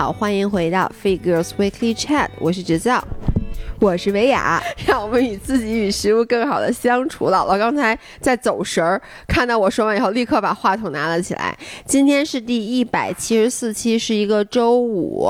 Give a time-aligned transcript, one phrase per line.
[0.00, 3.06] 好，欢迎回到 Fit Girls Weekly Chat，我是直造，
[3.78, 7.26] 我是维亚，让我们与自己与食物更好的相处。
[7.26, 8.98] 姥姥刚才在走神儿，
[9.28, 11.54] 看到我说完以后，立刻把话筒拿了起来。
[11.84, 15.28] 今天是第一百七十四期，是一个周五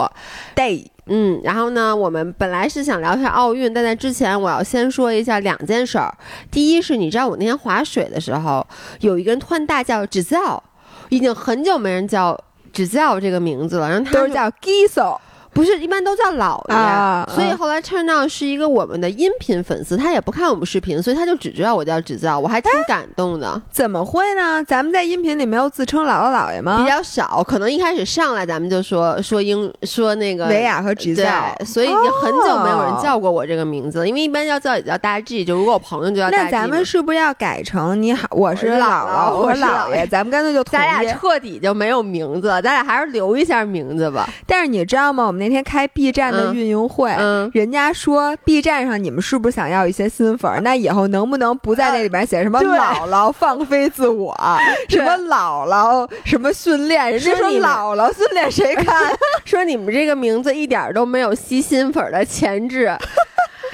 [0.55, 0.87] ，day。
[1.07, 6.17] 嗯，然后呢，我们本来是想聊一下奥运，但在之前我要先说一下两件事儿。
[6.49, 8.65] 第一是，你知道我那天划水的时候，
[9.01, 10.63] 有一个人突然大叫“指造”，
[11.11, 12.41] 已经很久没人叫。
[12.73, 15.19] 只叫这个名字了，然后他都是叫 Giso。
[15.53, 23.61] 不是，一般都叫老爷，所以后来 turn out 是一个我们的音频粉丝，他也不看我们视频，所以他就只知道我叫指教，我还挺感动的。
[23.71, 24.63] 怎么会呢？
[24.65, 26.83] 咱们在音频里没有自称姥姥姥爷吗？
[26.83, 31.25] 比较少，可能一开始上来咱们就说说英说那个维亚和指教，
[31.67, 36.45] 所以已经很久没有人叫过我这个名字，因为一般要叫也叫大 G，就如果我朋友就叫大 G。
[36.45, 44.29] 那咱们是不是要改成你好，我是姥姥，我是姥爷，咱们干脆就咱俩彻底就没有名字，咱俩还是留一下名字吧。
[44.47, 45.27] 但是你知道吗？
[45.27, 46.31] 我们那天开 B 站。
[46.31, 47.11] 的运营会，
[47.53, 50.63] 人家说 B 站上你们是不是想要一些新粉？
[50.63, 54.33] 那以后能不能不在那里边写什么姥姥放飞自我，
[54.89, 57.11] 什么姥姥什么训练？
[57.11, 59.13] 人家说姥姥训练谁看？
[59.45, 62.97] 说你们这个名字一点都没有吸新粉的潜质。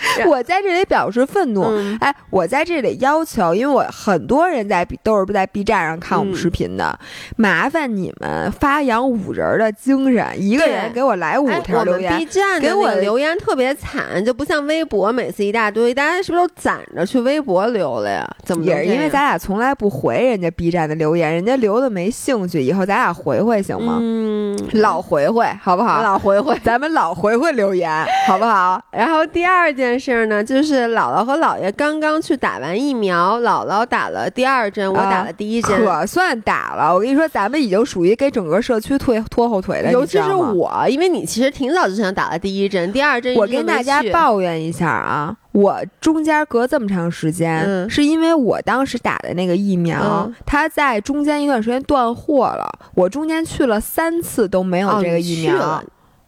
[0.26, 1.64] 我在这里表示愤怒，
[2.00, 6.98] 哎，我在这里要求，因为我很多人在都是在 B 站上看我们视频的，
[7.36, 12.16] 麻烦你们发扬五人的精神，一个人给我来五条留言。
[12.16, 18.28] B 站给我留言特别惨，就不像微博，每次一大堆，大家是不是都攒着去微博留了呀？
[18.44, 23.98] 怎么也是因为咱俩从来不回人家 B 站的留言，人家留的没兴趣，以后咱俩回回行吗？
[24.00, 26.02] 嗯，老回回好不好？
[26.02, 27.90] 老回回，咱们老回回留言
[28.26, 28.80] 好不好？
[28.92, 29.85] 然后第二件。
[29.86, 36.92] 件事呢，就是姥姥和姥爷刚刚去打完疫苗，姥姥打了第二针，我打了第一针，可算打了。
[36.92, 55.82] 我跟你说，咱们已经属于给整个社区拖拖后腿了，尤其是我，因为你其实挺早就想打了第一针，第二针我跟大家抱怨一下啊，我中间隔这么长时间，是因为我当时打的那个疫苗，它在中间一段时间断货了，我中间去了三次都没有这个疫苗。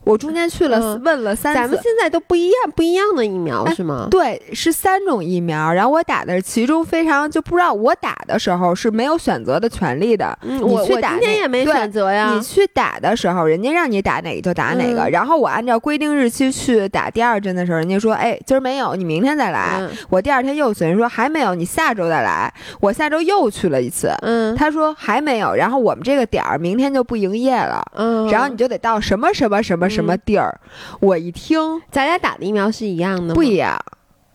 [0.08, 4.08] 我中间去了问了三次，咱们现在都不一样不一样的疫苗是吗？
[4.10, 5.70] 对，是三种疫苗。
[5.70, 10.36] 然后我打的是其中非常就不知道我打的时候是没有选择的权利的。
[10.41, 12.32] 嗯，我今天也没选择呀。
[12.34, 15.10] 你去打的时候，人家让你打哪个就打哪个。
[15.10, 22.50] 然后我按照规定日期去打第二针的时候，人家说：“哎，今儿没有，你明天再来。”我第二天又去，人说还没有，你下周再来。
[22.80, 25.54] 我下周又去了一次，嗯，他说还没有。
[25.54, 29.86] 然后我们这个点儿明天就不营业了，嗯，然后你就得到什么什么什么。
[29.97, 30.59] 什么地儿？
[31.00, 31.59] 我一听，
[31.91, 33.34] 咱俩打的疫苗是一样的吗？
[33.34, 33.78] 不一样。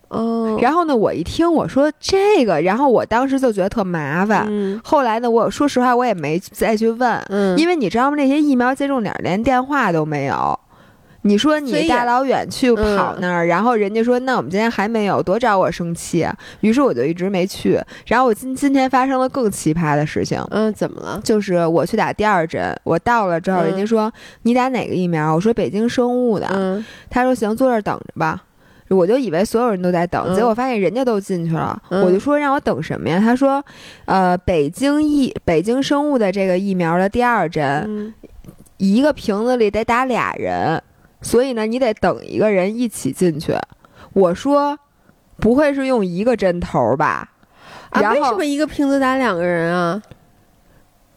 [0.10, 0.58] 哦。
[0.62, 4.46] 然后呢，我一听我说这个，然后我当时就觉得特麻烦。
[4.48, 4.80] 嗯。
[4.84, 7.12] 后来呢，我说实话，我也没再去问。
[7.30, 7.58] 嗯。
[7.58, 8.18] 因为你知道吗？
[8.18, 10.60] 那些疫苗接种点连电话都没有。
[11.24, 16.28] 你说你大老远去跑那儿，然后人家说那我们今天还没有，多找我生气。
[16.62, 17.80] 于是我就一直没去。
[18.06, 20.42] 然后我今今天发生了更奇葩的事情。
[20.52, 21.22] 嗯，怎么了？
[21.24, 24.12] 就是我去打第二针，我到了之后，人家说
[24.44, 25.34] 你打哪个疫苗？
[25.34, 26.48] 我说北京生物的。
[26.52, 28.44] 嗯，他说行，坐这儿等着吧。
[28.90, 31.82] 我就以为所有人都在等，结果发现人家都进去了。
[31.90, 33.18] 我就说让我等什么呀？
[33.20, 33.64] 他说，
[34.06, 38.14] 呃，北京疫北京生物的这个疫苗的第二针，
[38.78, 40.80] 一个瓶子里得打俩人。
[41.24, 43.56] 所以呢，你得等一个人一起进去。
[44.14, 44.78] 我说，
[45.38, 47.32] 不会是用一个针头吧？
[47.90, 50.04] 啊，为什么一个瓶子打两个人啊？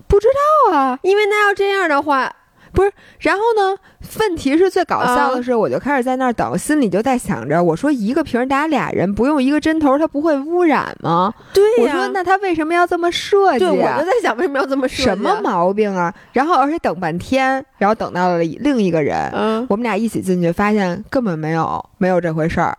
[0.07, 2.35] 不知道啊，因为那要这样的话。
[2.73, 3.79] 不是，然后呢？
[4.19, 11.33] 问题是最搞笑的是，我就开始在那儿等，心里就在想着：我说一个瓶打俩人，不用一个针头，它不会污染吗？
[11.53, 11.95] 对呀。
[11.95, 13.61] 我说那他为什么要这么设计？
[13.61, 15.03] 对，我就在想为什么要这么设计？
[15.03, 16.13] 什么毛病啊？
[16.33, 22.77] 然后而且等半天，然后等到了另一个人，嗯，我们俩一起进去，发现根本没有没有这回事儿，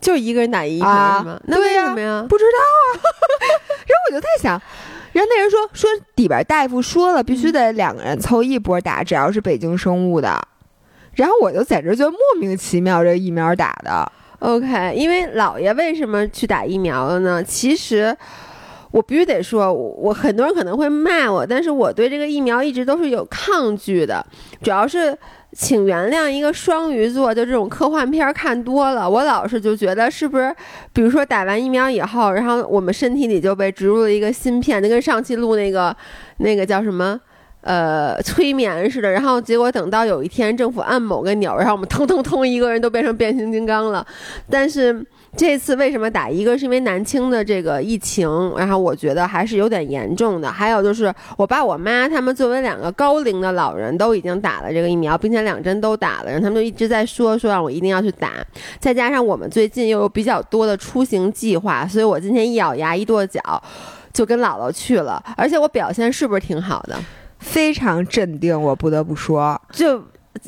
[0.00, 1.40] 就一个人打一瓶吗？
[1.44, 2.24] 那为什么呀？
[2.28, 3.04] 不知道啊。
[3.86, 4.60] 然后我就在想。
[5.14, 10.38] 然后那人说说里边大夫说了，必须得两个人凑一波打，只要是北京生物的。
[11.14, 14.12] 然后我就简直就莫名其妙，这疫苗打的。
[14.40, 17.42] OK，因为姥爷为什么去打疫苗了呢？
[17.42, 18.14] 其实
[18.90, 24.26] 我必须得说，我很多人可能会骂我，但是我对这个疫苗一直都是有抗拒的，
[24.62, 25.16] 主要是。
[25.56, 30.54] 请原谅一个双鱼座，就这种科幻片看多了，我老是就觉得是不是，
[30.92, 35.96] 比如说打完疫苗以后，然后我们身体里就被植入了一个芯片，就跟上期录那个
[36.38, 37.18] 那个叫什么，
[37.62, 44.06] 呃，催眠似的，然后结果等到有一天政府按某个钮，然后我们通通通，一个人都变成变形金刚了。
[44.50, 45.04] 但是
[45.36, 46.30] 这次为什么打？
[46.30, 50.50] 一个是因为南青的这个疫情，然后我觉得还是有点严重的。
[50.50, 58.30] 还有就是我爸我妈他们作为两个高龄的老人，都已经打了这个疫苗，并且两针都打了，然后他们就一直在说说让我一定要去打。
[58.78, 63.40] 再加上我们最近又有比较多的出行计划，所以我今天一咬牙一跺脚，
[64.12, 65.22] 就跟姥姥去了。
[65.36, 66.96] 而且我表现是不是挺好的？
[67.40, 70.00] 非常镇定，我不得不说，就。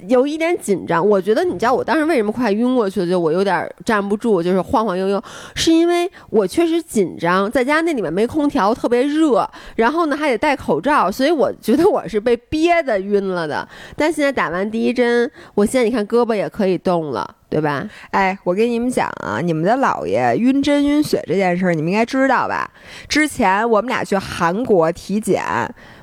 [0.08, 5.22] 有一点紧张，我觉得你知道我当时为什么快晕过去了，就我有点站不住，就是晃晃悠悠，
[5.54, 13.66] 是因为我确实紧张，在家那里面没空调，特别热，然后呢还得戴口罩，所以我觉得我是被憋的晕了的。
[13.96, 17.88] 但现在打完第一针，我现在你看胳膊也可以动了，对吧？
[18.10, 22.68] 哎，我跟你们讲啊，你们的姥爷晕针晕血这件事儿，你们应该知道吧？
[23.08, 25.44] 之前我们俩去韩国体检。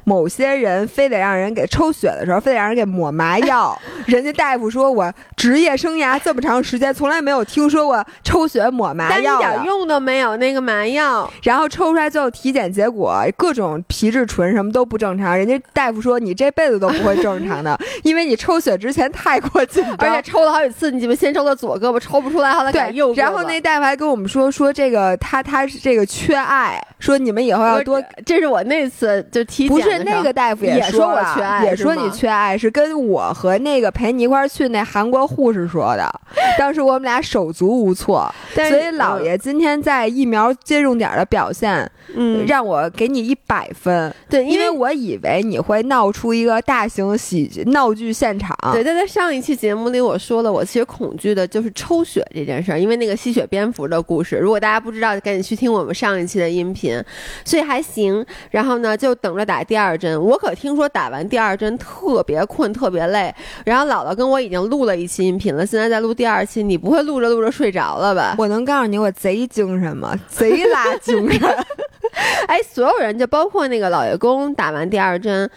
[0.03, 3.77] 某些人非得让人给抽血的时候，非得让人给抹麻药。
[4.05, 10.35] 人家大夫说，我职业生涯这么长时间，从来没有听说过抽血抹麻药，一点用都没有。
[10.37, 15.37] 那个麻药，然后抽出来最后体检结果，各种皮质醇什么都不正常。
[15.37, 20.91] 人家大夫说，你这辈子都不会正常的， 因为你抽血之前太过紧张，而且抽了好几次。
[20.91, 23.13] 你们先抽的左胳膊，抽不出来，后来改右。
[23.13, 28.03] 然后那大夫还跟我们说，说这个他他是这个缺爱，说你们以后要多。
[28.25, 29.92] 这是我那次就体检。
[29.92, 36.09] 是那个大夫也说我缺爱，也说你缺爱，是跟我和那个陪你一块去那韩国护士说的。
[36.57, 44.13] 当时我们俩手足无措，所以姥爷今天在疫苗接种点的表现，嗯，让我给你一百分。
[44.29, 48.55] 对，因为我以为你会闹出一个大型喜剧闹剧现场。
[48.71, 54.37] 对，但在上一期节目里我说了，我其实恐惧的就是抽血这件事儿，因为那个吸血蝙蝠的故事。
[54.37, 57.03] 如果大家不知道，赶紧去听我们上一期的音频。
[57.43, 58.23] 所以还行。
[58.51, 60.21] 然后呢，就等着打第二针。
[60.23, 63.33] 我可听说打完第二针特别困，特别累。
[63.65, 66.63] 然后姥姥跟我已经录了一期音频了，现在在录第二期。
[66.63, 68.35] 你不会录着录着睡着了吧？
[68.37, 70.17] 我能告诉你，我贼精神吗？
[70.29, 71.65] 贼拉精神。
[72.47, 75.49] 哎，所有人就包括那个老爷公打完第二针，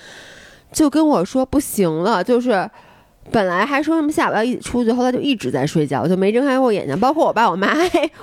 [0.73, 2.69] 就跟我说不行了，就是。
[3.31, 6.99] 本来还说什么下午要一起出去，后来就一直在睡觉，就没睁开过眼睛。
[6.99, 7.75] 包括我爸我妈，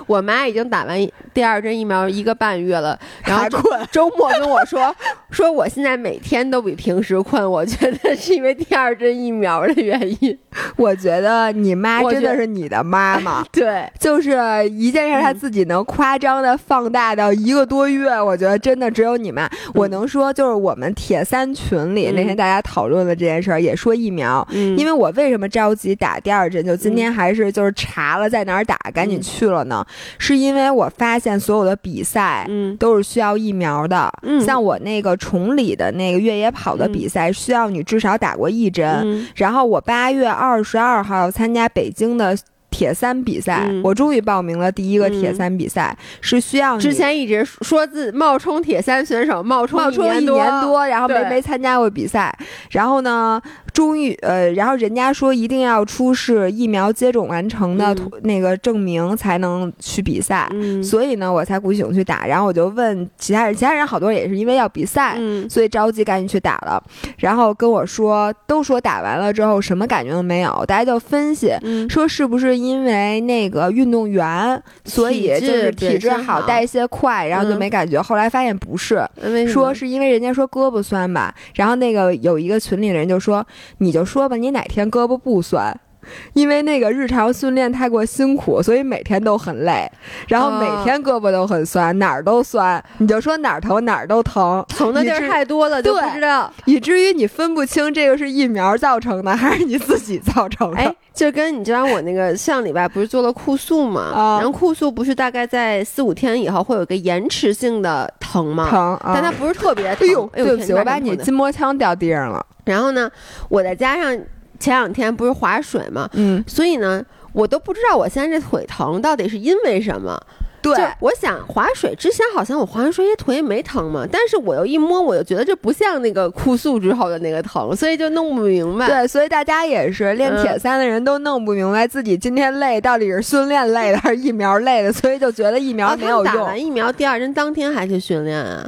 [0.06, 0.98] 我妈已经打完
[1.32, 3.46] 第二针疫苗一个半月了，然后
[3.92, 4.94] 周末跟我说
[5.30, 10.36] 说我现在每天都比平时困，我觉得是因为第二针疫苗的原因。
[10.76, 14.38] 我觉得你妈真的是你的妈妈， 对，就是
[14.70, 19.48] 一件事她自己能夸张的放大到一个多月，我觉得真的只有你妈。
[19.74, 24.93] 我能说就是我们铁三群里那天大家讨论的这件事儿，也说疫苗，因为。
[24.94, 26.64] 我为什么着急打第二针？
[26.64, 29.84] 就今天还是就是查了在哪儿打，赶紧去了呢？
[30.18, 34.12] 是因为我发现所有的比赛，嗯，都是需要疫苗的。
[34.22, 39.26] 嗯，像我那个崇礼的那个越野跑的比赛，需要你至少打过一针。
[39.34, 42.36] 然后我八月二十二号要参加北京的。
[42.74, 52.36] 铁三比赛，我终于报名了第一个铁三比赛，是需要之前一直说自冒充铁三选手，冒充一年多，然后没没参加过比赛，
[52.70, 53.40] 然后呢，
[53.72, 60.50] 终于呃，然后人家说一定要出示疫苗接种完成的那个证明才能去比赛，
[60.82, 62.26] 所以呢，我才鼓起勇气打。
[62.26, 65.16] 然后我就问其他人，其他人好多也是因为要比赛，
[65.48, 66.82] 所以着急赶紧去打了。
[67.18, 71.52] 然后跟我说，都说打完了之后什么感觉都没有，大家就分析
[71.88, 72.63] 说是不是。
[72.64, 78.00] 因为那个运动员，所以就是体质好，代谢快，然后就没感觉。
[78.00, 79.06] 后来发现不是，
[79.46, 81.34] 说是因为人家说胳膊酸吧。
[81.54, 83.46] 然后那个有一个群里人就说
[83.78, 85.78] ：“你就说吧，你哪天胳膊不酸？”
[86.34, 89.90] 因为那个日常训练太过辛苦，所以每天都很累，
[90.28, 92.82] 然后每天胳膊都很酸，哪儿都酸。
[92.98, 100.76] 你就说哪儿疼哪儿都疼，疼的地儿太多了，就不知道，以至于你分不清这个是疫苗造成的还是你自己造成的。
[100.78, 108.68] 哎，就跟你知道我那个上礼拜不是做了酷速嘛，然后酷速不是大概在四五天以后会有个延迟性的疼吗？
[108.70, 110.06] 疼，但它不是特别疼。
[110.06, 112.44] 哎呦，对不起，我把你筋膜枪掉地上了。
[112.64, 113.10] 然后呢，
[113.48, 114.18] 我再加上。
[114.64, 117.04] 前两天不是划水嘛，嗯，所以呢，
[117.34, 120.18] 我都不知道我现在这腿疼到底是因为什么。
[120.62, 128.86] 对，我想划水之前好像我划完水也腿也没疼嘛，但是我又一摸，我就觉得这不像那个哭诉之后的那个疼，所以就弄不明白。
[128.86, 136.34] 对，所以大家也是练铁三的人都弄不明白自己今天累到底是训练累的还是疫苗累的，所以就觉得疫苗没有用。
[136.34, 138.66] 打完疫苗第二针当天还去训练啊？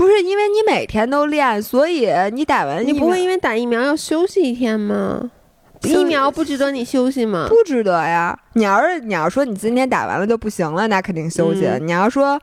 [0.00, 5.30] 不是因为你每天都练，所以你打完你不会因为打疫苗要休息一天吗？
[5.82, 7.46] 疫苗不值得你休息吗？
[7.50, 8.34] 不值得呀！
[8.54, 11.68] 你要是你要说你今天打完了就不行了，那肯定休息。
[11.82, 12.40] 你要说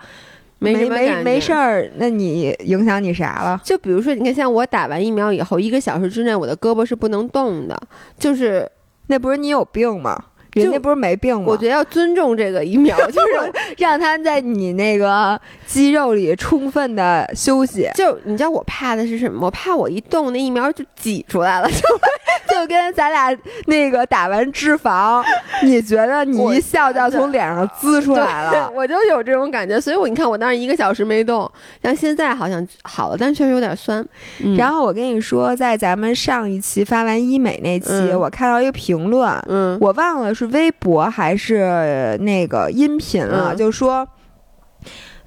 [0.59, 3.59] 没没没事儿，那你影响你啥了？
[3.63, 7.75] 就比如说，你看像我打完疫苗以后，一个小时之内我的胳膊是不能动的，
[8.19, 8.71] 就是
[9.07, 10.25] 那不是你有病吗？
[10.63, 11.45] 人家不是没病吗？
[11.47, 17.89] 我觉得要尊重这个疫苗， 就是让他在你那个肌肉里充分的休息。
[17.95, 19.45] 就你知道我怕的是什么？
[19.45, 21.77] 我怕我一动那疫苗就挤出来了， 就
[22.49, 23.37] 就跟咱俩
[23.67, 25.23] 那个打完脂肪，
[25.63, 29.79] 你觉得你一笑就要从脸上滋出来了，我就有这种感觉。
[29.79, 31.49] 所以我你看我当时一个小时没动，
[31.81, 34.03] 但现在好像好了，但确实有点酸。
[34.57, 40.46] 然后我跟你说，在咱们上一期发完医美那期，我看到一个评论，嗯，我忘了是。
[40.47, 44.07] 微博还是那个音频了，就说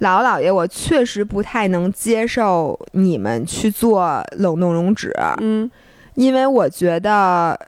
[0.00, 5.71] 姥姥姥爷，我确实不太能接受你们去做冷冻溶脂，嗯，
[6.15, 7.59] 因为我觉得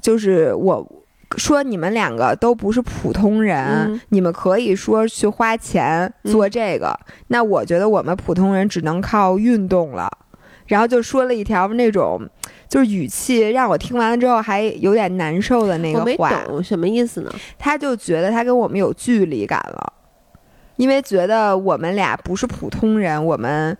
[0.00, 0.86] 就是我
[1.36, 10.10] 说你们两个都不是普通人，你们可以说去花钱做这个，那我觉得我们普通人只能靠运动了，
[10.70, 12.20] 然后就说了一条那种。
[12.70, 16.30] 就是语气让我听完了之后还有点难受的那个话，
[16.62, 17.30] 什么意思呢？
[17.58, 19.92] 他就觉得他跟我们有距离感了，
[20.76, 23.76] 因为觉得我们俩不是普通人，我们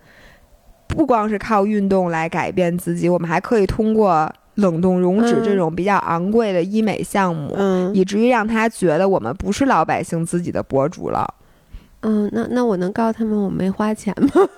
[0.87, 7.55] 不光是靠运动来改变自己，我们还可以通过冷冻溶脂这种比较昂贵的医美项目，
[7.93, 11.33] 以至于让他觉得我们不是老百姓自己的博主了。
[12.01, 14.49] 嗯，那那我能告诉他们我没花钱吗？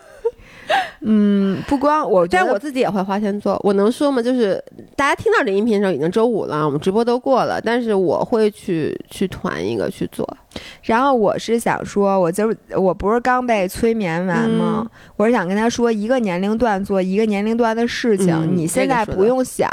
[1.06, 3.60] 嗯，不光我，但我自己也会花钱做。
[3.64, 4.22] 我能说吗？
[4.22, 4.64] 就是
[4.96, 10.26] 大家听到这音频的时候已经周五了，我们直播都过了，但是我会去去团一个去做。
[10.84, 14.86] 然后我是想说，我就是我不是刚被催眠完吗？
[15.16, 18.52] 我是想跟他说，一个年龄段做一个年龄段的事情。
[18.56, 19.70] 你现在不用想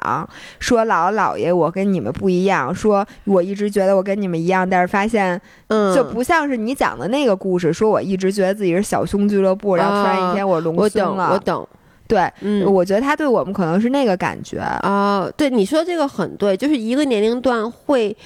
[0.59, 2.75] 说姥姥姥爷，我跟你们不一样。
[2.75, 7.73] 说我一直觉得我跟你们一样，但是发现，嗯，就不像是你讲的那个故事。
[7.73, 11.31] 说我一直觉得自己是小胸俱乐部，然后突然一天我隆胸了。
[11.33, 11.67] 我等，
[12.07, 15.29] 对，嗯，我觉得他对我们可能是那个感觉啊。
[15.37, 18.17] 对，你说这个很对，就是一个年龄段会。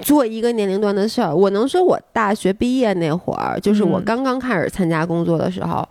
[0.00, 5.88] 做一个年龄段的事儿，我能说，我大学毕业那会儿，就是我刚刚开始参加工作的时候。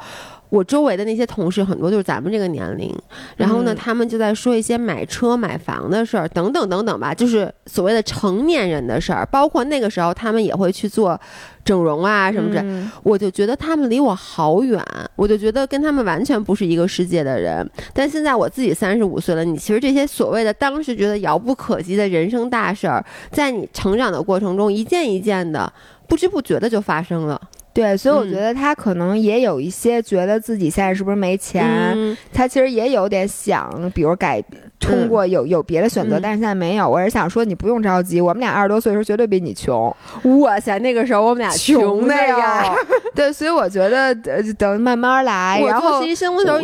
[0.52, 2.94] 我周围的那些同事很多就是咱们这个年龄，
[3.38, 9.26] 然后呢，他们就在说一些买车买房的事儿，等等等等吧，就是所谓的成年人的事儿。
[9.28, 11.18] 包括那个时候，他们也会去做
[11.64, 12.92] 整容啊什么的。
[13.02, 14.84] 我就觉得他们离我好远，
[15.16, 17.66] 我就觉得跟他们完全不是一个世界的人。
[17.94, 25.72] 但现在我自己三十五岁了，你其实这些所谓的当时觉得遥不可及的人生大事儿，在你成长的过程中，一件一件的，
[26.10, 27.40] 不知不觉的就发生了。
[27.74, 34.44] 对，所以我觉得他可能也有一些觉得自己现在是不是没钱，他其实也有点想，比如改
[34.78, 36.90] 通过有有别的选择，但是现在没有。
[36.90, 39.96] 我是想说，你不用着急，我们俩二十多岁的时候绝对比你穷。
[40.42, 42.76] 哇塞，那个时候我们俩穷的呀。
[43.16, 44.14] 对，所以我觉得
[44.58, 45.62] 等慢慢来。
[45.66, 46.04] 然后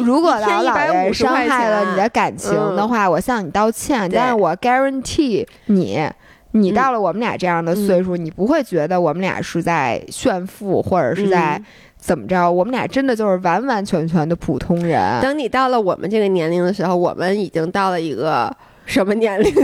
[0.04, 4.10] 如果老姥爷伤害了你的感情的话，我向你道歉。
[4.14, 6.10] 但是我 guarantee 你。
[6.62, 11.62] 你到了我们俩这样的岁数，你不会觉得我们俩是在炫富，或者是在
[11.98, 12.52] 怎么着？
[12.52, 15.22] 我们俩真的就是完完全全的普通人。
[15.22, 19.54] 等你到了我们这个年龄的时候，我们已经到了一个什么年龄？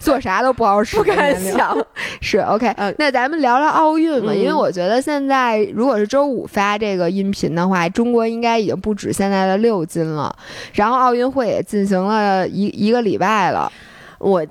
[0.00, 1.76] 做啥都不好使，不敢想。
[2.20, 10.34] 是 OK，那咱们聊聊奥运吧，因为我觉得现在如果是周五发这个音频的话，中国应该已经不止现在的六金了。
[10.74, 13.70] 然后奥运会也进行了一一个礼拜了，
[14.18, 14.46] 我。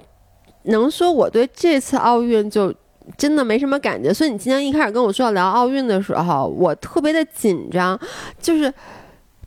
[0.68, 2.74] 能说我对这次奥运就
[3.18, 8.00] 真的没什么感觉，所以你今天一开始跟我说要聊奥运的时候，我特别的紧张，
[8.40, 8.74] 就是。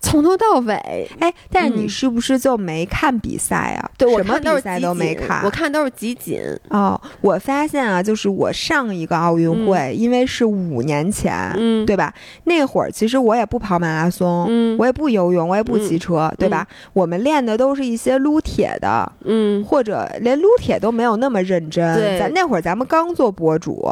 [0.00, 0.74] 从头到尾，
[1.20, 3.90] 哎，但是你是不是就没看比赛啊？
[3.98, 6.40] 对，什么比赛都没看，我看都是集锦。
[6.70, 12.12] 哦，我发现啊，就是我上一个奥运会，因为是五年前，嗯，对吧？
[12.44, 16.66] 那会儿其实我也不跑马拉松，嗯，我也不游泳，我也不骑车，对吧？
[16.94, 21.94] 我们练的都是一些撸铁的，嗯，或者连撸铁都没有那么认真。
[21.98, 23.86] 对，咱那会儿咱们刚做博主，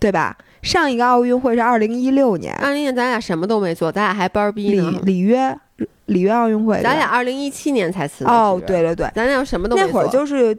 [0.00, 0.36] 对吧？
[0.62, 4.90] 上一个奥运会是二零一六年，二零年咱俩什么都没做，咱俩还班儿逼呢。
[5.04, 5.56] 里里约
[6.06, 9.90] 里约奥运会，咱俩二零一七年才辞的哦，对对对，咱俩什么都没做。
[9.90, 10.56] 那会儿就是。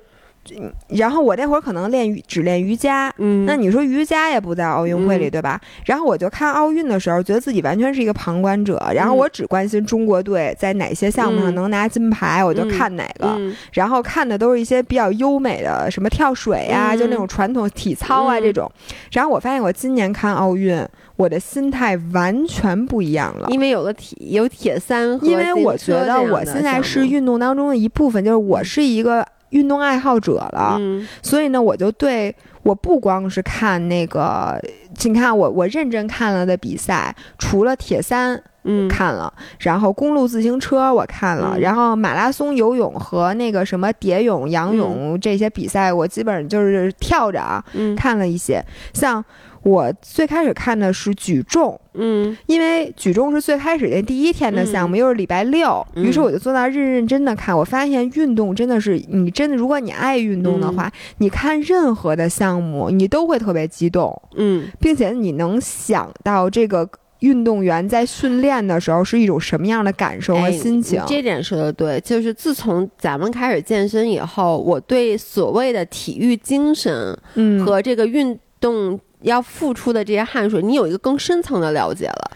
[0.88, 5.62] 然后我那会儿可能练只练瑜伽，嗯，那你说瑜伽也不在奥运会里，对吧？
[5.86, 13.40] 然后我就看奥运的时候，觉得自己完全是一个旁观者，然后我只关心中国队在哪些项目上能拿金牌，我就看哪个。
[13.74, 18.70] 然后看的都是一些比较优美的，什么跳水呀，就那种传统体操啊这种。
[19.12, 20.84] 然后我发现我今年看奥运，
[21.18, 29.24] 我的心态完全不一样了，因为有了铁有铁三，因为我觉得我现在是运动当中的一部分，就是我是一个。
[29.51, 30.77] 运动爱好者了，
[31.22, 34.60] 所以呢，我就对我不光是看那个
[35.03, 38.43] 你看我我认真看了的比赛，除了铁三。
[38.63, 47.65] 嗯，看了，然后公路自行车我看了，然后马拉松、游泳和那个什么蝶泳、仰泳这些比赛，我基本上就是跳着啊，
[47.98, 48.63] 看了一些。
[48.93, 49.25] 像
[49.63, 57.58] 我最开始看的是举重，嗯，因为举重是最开始那第一天的项目，又是礼拜六，于是我就坐那认认真的看。
[57.58, 66.89] 我发现运动真的是你真的，如果你爱运动的话，你看任何的项目，你都会特别激动，嗯，并且你能想到这个。
[67.22, 71.00] 运动员在训练的时候是一种什么样的感受和心情？
[71.08, 82.32] 这点说的对，就是自从咱们开始健身以后，我对所谓的体育精神，嗯，和这个运动要付出的这些汗水，你有一个更深层的了解了。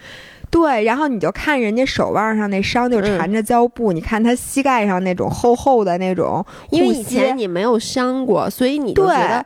[0.49, 9.45] 对，然后你就看人家手腕上那伤就缠着胶布，你看他膝盖上那种厚厚的那种，因为以前你没有伤过，所以你就觉得。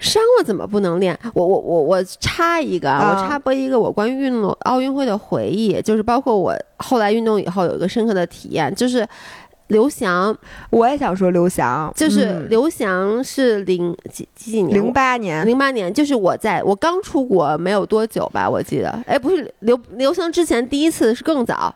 [0.00, 1.18] 伤了怎么不能练？
[1.34, 9.04] 我我我我插一个，啊我插播一个我关于运动奥运会的回忆，就是包括我后来运动以后有一个深刻的体验，就是
[9.68, 10.36] 刘翔，
[10.70, 14.74] 我也想说刘翔，就是刘翔是零几几几年？
[14.76, 21.74] 零八年，零八年，就是我在我刚出国没有多久吧，我记得，哎，不是刘刘翔之前第一次是更早，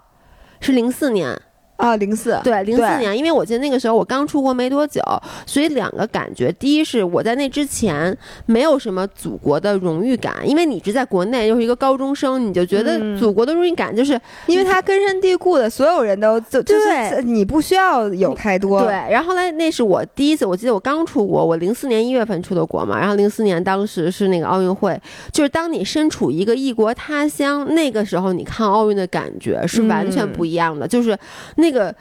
[0.61, 1.41] 是零四年。
[1.83, 5.03] 啊，零四对零四年，因为我记得那个时候我刚出国没多久，
[5.45, 14.13] 所以两个感觉，第一是我在那之前没有什么祖国的荣誉感，因为你一直在国内又是一个高中生，你就觉得祖国的荣誉感就是
[14.47, 18.93] 因为它根深蒂固的，所有人都就对，你不需要有太多对。
[19.11, 24.97] 然后来那是我第一次，我记得我刚出国，我零四年一月份出的国嘛，然后零四年当时是那个奥运会，
[25.33, 31.19] 就是当你身处一个异国他乡，那个时候你看奥运的感觉是完全不一样的，就是
[31.57, 31.72] 那。
[31.73, 31.95] 这个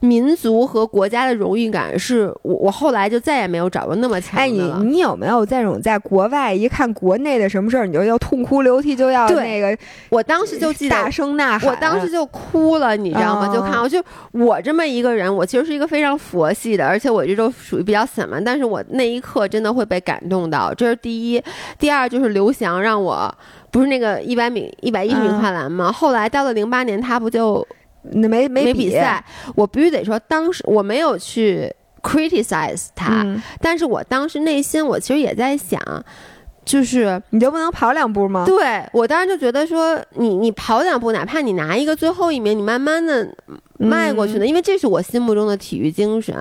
[0.00, 4.42] 民族和国家的荣誉感，是我我后来就再也没有找到那么强的。
[4.42, 9.74] 哎，你你有没有这种在国外一看国内的什么事儿，你就要痛哭流涕，就要那个？
[10.10, 13.50] 我当时就记得大声呐喊，我当时就哭了，你知道吗？
[13.54, 14.02] 就看我就
[14.32, 21.42] 我这么一个人，我其实是一个非常佛系的，而且我这都属于比较散漫，但是我那一刻真的会被感动到，这是第一。
[21.78, 23.34] 第二就是刘翔让我
[23.70, 25.90] 不是那个一百米一百一十米跨栏吗？
[25.90, 27.66] 后来到了零八年，他不就。
[28.12, 33.24] 那没没比赛，我必须得说，当时我没有去 criticize 他，
[33.60, 35.80] 但是我当时内心我其实也在想，
[36.64, 38.44] 就是你就不能跑两步吗？
[38.46, 43.34] 对我当时就觉得说，你你跑两步，哪怕你拿一个最后一名，你慢慢的。
[43.76, 46.34] 迈过去的，因为这是我心目中的体育精神。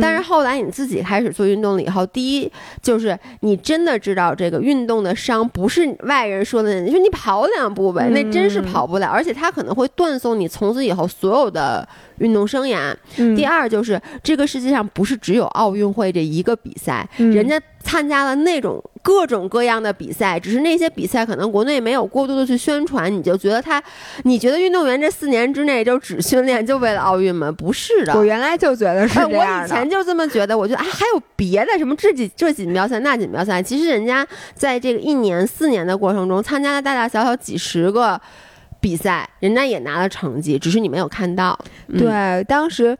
[0.00, 2.50] 但是后来你自己开始做运动了以后，第一
[2.82, 11.86] 就是你真的知道这个运动的伤不是外人说的，你说你跑两步呗，那真是跑不了，而且它可能会断送你从此以后所有的
[12.20, 12.92] 运动生涯。
[13.36, 23.82] 第二就是这个世界上不是只有奥运会这一个比赛，人家参加了那种各种各样的比赛，只是那些比赛可能国内没有过多的去宣传，你就觉得他，
[24.24, 26.78] 你觉得运动员这四年之内就只训练就。
[26.78, 27.50] 为了奥运吗？
[27.50, 34.24] 不是的，我原来就觉得是这样我以前就这么觉得，我觉得啊，还有别的什么这几这锦标赛那锦标赛，其实人家
[34.54, 38.20] 在这个一年四年的过程中，参加了大大小小几十个
[38.80, 41.58] 比赛，人家也拿了成绩，只是你没有看到。
[41.98, 42.96] 对，当时。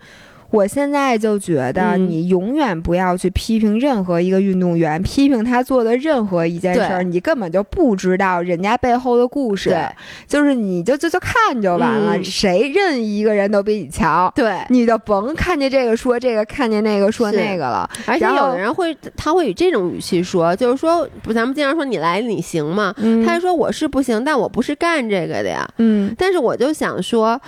[0.51, 9.69] 我现在就觉得，你永远不要去批评任何一个运动员，批评他做的任何一件事儿，你根本就不知道人家背后的故事。
[9.69, 9.87] 对，
[10.27, 14.33] 就是你就就就看就完了，谁任意一个人都比你强。
[14.35, 17.89] 对，你就甭看见这个说这个，看见那个说那个了。
[18.07, 22.95] 而且有的人会，他会以这种语气说，就是说，不，咱们经常说你来你行吗？
[23.27, 25.69] 他说我是不行，但我不是干这个的呀。
[25.77, 27.39] 嗯，但是我就想说。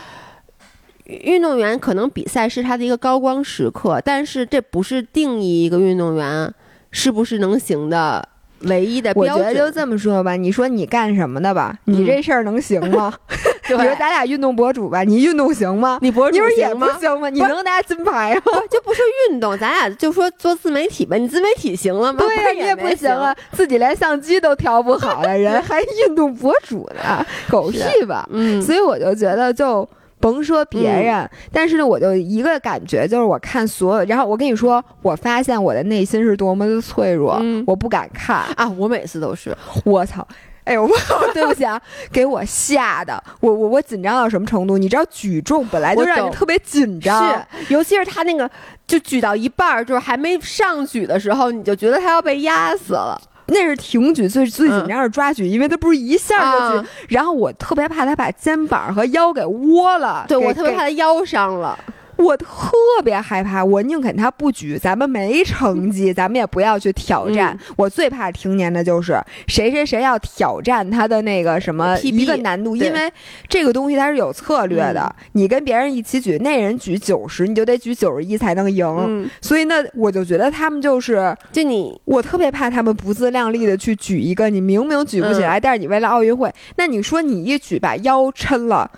[1.23, 6.53] 运动员可能比赛是他的一个高光时刻，但是这不是定义一个运动员
[6.91, 8.27] 是不是能行的
[8.63, 9.47] 唯一的标准。
[9.47, 13.13] 我觉得就这么说吧，你说你干什么的吧，你这事儿能行吗？
[13.69, 15.99] 你说咱俩运动博主吧，你运动行吗？
[16.03, 17.29] 你博主也不行吗？
[17.31, 18.43] 你能拿金牌吗？
[18.69, 21.17] 就不是运动，咱俩就说做自媒体吧。
[21.17, 22.19] 你自媒体行了吗？
[22.19, 28.29] 对呀，你也不行啊，自己连相机都调不好了人，还运动博主呢， 狗屁吧！
[28.33, 29.89] 嗯，所以我就觉得就。
[30.21, 38.69] 甭说别人，但是呢，我就一个感觉，就是我看所有，然后我跟你说，我发现我的内心是多么的脆弱，我不敢看啊！
[38.77, 40.27] 我每次都是，我操！
[40.65, 40.87] 哎呦，
[41.33, 41.81] 对不起啊，
[42.13, 44.77] 给我吓的，我我我紧张到什么程度？
[44.77, 48.49] 你知道举重本来就让人特别紧张，是，尤其是他那个
[48.87, 53.21] 就举到一半儿，就是还没上举的时候，你就觉得他要被压死了。
[53.51, 61.79] 那是挺举最最紧张是抓举，因为他不是一下就举，然后我特别怕他把肩膀和腰给窝了，对我特别怕他腰伤了。
[62.21, 62.71] 我特
[63.03, 67.59] 别害怕，我宁肯他不举，咱们没成 绩，咱们也不要去挑战。
[67.77, 73.11] 我最怕听见的就是谁谁谁要挑战他的那个什么一个难度，因为
[73.49, 75.15] 这个东西它是有策略的。
[75.33, 79.31] 你跟别人一起举，那人举九十，你就得举九十一才能赢。
[79.41, 88.91] 所以那我就觉得他们就是，就你，我特别怕他们不自量力的去举一个，你明明举不起来，但是你为了奥运会，那你说你一举把腰抻了。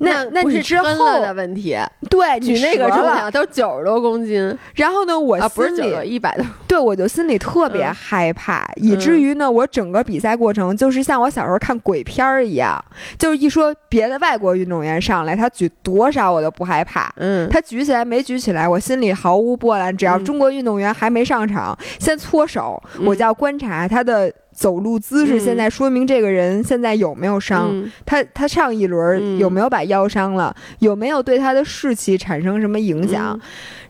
[0.00, 1.76] 那那你之后的问题，
[2.08, 12.82] 对，你那个重量都九十多公斤，然后呢，我心里一百多，对我就心里特别害怕，以至于呢，我整个比赛过程就是像我小时候看鬼片儿一样，
[13.18, 24.32] 就是一说别的外国运动员上来，他举多少我都不害怕，嗯，他举起来没举起来，我心里毫无波澜，只要中国运动员还没上场，先搓手，我就要观察他的。
[24.58, 27.72] 走路姿势现在说明这个人现在有没有伤？
[28.04, 30.52] 他他上一轮有没有把腰伤了？
[30.80, 33.38] 有没有对他的士气产生什么影响？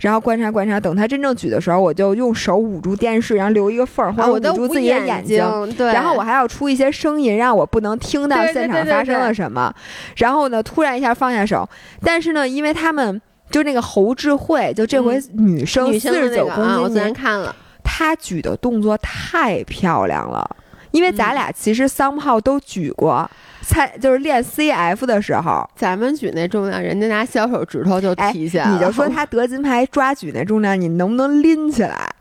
[0.00, 5.42] 然后观察观察，等他真正举的时候，我就用手捂住电视，然后留一个缝儿，或者捂住自己的眼睛。
[5.74, 5.86] 对。
[5.86, 9.72] 然后我还要出一些声音，让我不能听到现场发生了什么。
[10.16, 11.66] 然后呢，突然一下放下手。
[12.02, 13.18] 但是呢，因为他们
[13.50, 17.56] 就那个侯智慧，就这回女生四十九公斤，我昨天看了。
[17.90, 20.48] 他举的动作太漂亮了，
[20.90, 23.28] 因为咱俩其实桑炮都举过，
[23.62, 32.14] 才就是练 CF 的时候，咱们举那重量，人家拿小手指头就提起来你就说他得金牌抓举那重量，你能不能拎起来？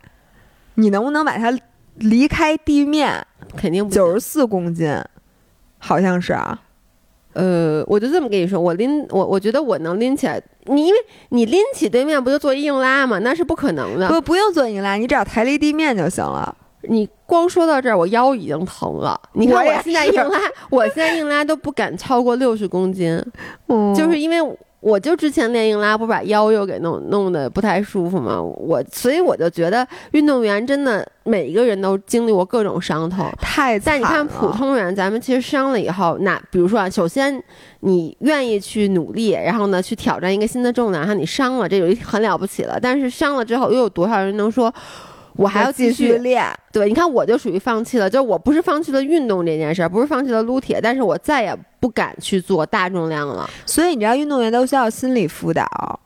[0.74, 1.52] 你能不能把它
[1.96, 3.24] 离开地面？
[3.56, 4.98] 肯定九十四公斤，
[5.78, 6.58] 好像是啊。
[7.34, 10.42] 呃，我就这么跟你说，我拎我，我觉得我能拎起来。
[10.64, 10.98] 你因为
[11.30, 13.18] 你拎起对面不就做硬拉吗？
[13.20, 14.08] 那是不可能的。
[14.08, 16.54] 不，不用做硬拉，你只要抬离地面就行了。
[16.82, 19.20] 你光说到这儿，我腰已经疼了。
[19.32, 20.38] 你看我现在硬拉，
[20.70, 23.22] 我现在硬拉都不敢超过六十公斤，
[23.96, 24.58] 就是因为。
[24.80, 28.40] 我就之前练硬拉，不把腰又给弄弄得不太舒服吗？
[28.40, 37.42] 我所以我就觉得运动员真的每一个人都经历过各种伤痛，太但你看普通人，咱们其实伤了以后，那比如说啊，首先
[37.80, 42.78] 你愿意去努力，然后呢去挑战一个新的重量，然后你伤了，这就很了不起了。
[42.80, 44.72] 但是伤了之后，又有多少人能说？
[45.38, 53.48] 我还要继续练，对，你看我就属于放弃了，就我不是放弃了运动这件事儿，不是放弃了撸铁，但是我再也不敢去做大重量了。
[53.64, 56.00] 所以你知道，运动员都需要心理辅导，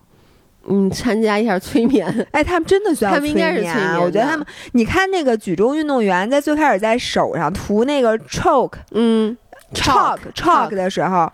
[0.68, 2.06] 嗯，参加一下催眠。
[2.32, 4.00] 哎，他们真的需要催眠，他们应该是催眠。
[4.02, 9.34] 我觉得他们，你看那个举重运动员在最开始在手上涂那个 choke，嗯
[9.72, 11.32] ，choke choke 的时候。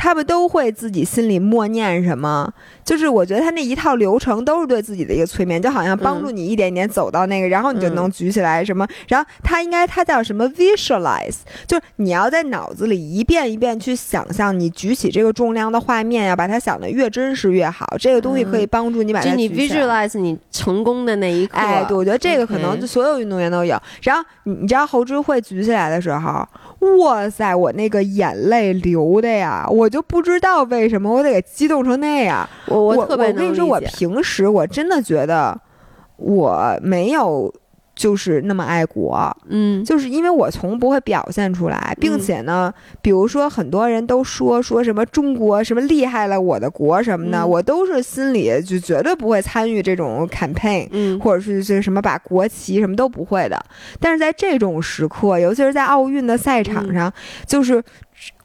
[0.00, 2.48] 他们都会自己心里默念什么，
[2.84, 8.86] 就是我觉得他那一套流程都是对自己的一个催眠，就好像帮助你一点点走到那个，然后你就能举起来什么。
[9.08, 17.84] 然后他应该他叫什么 visualize，就是你要在脑子里一遍一遍去想象你举起这个重量的画面，要把它想的越真实越好。
[17.98, 21.58] 这个东西可以帮助你把它你 visualize 你成功的那一刻。
[21.58, 23.76] 哎，对，我觉得这个可能所有运动员都有。
[24.02, 26.46] 然后你你知道侯智慧举起来的时候。
[26.98, 27.54] 哇塞！
[27.54, 32.48] 我那个眼泪流的呀，我就不知道为什么我得给激动成那样。
[32.66, 35.60] 我我特别我跟你说，我平时我真的觉得
[36.16, 37.52] 我没有。
[37.98, 53.60] 就是那么爱国，嗯，就是因为我从不会表现出来，并且呢，比如说很多人都说说什么中国什么厉害了，我的国什么的，我都是心里就绝对不会参与这种 campaign，嗯，或者是这什么把国旗什么都不会的。
[53.98, 57.12] 但是在这种时刻，尤其是在奥运的赛场上，
[57.46, 57.82] 就是。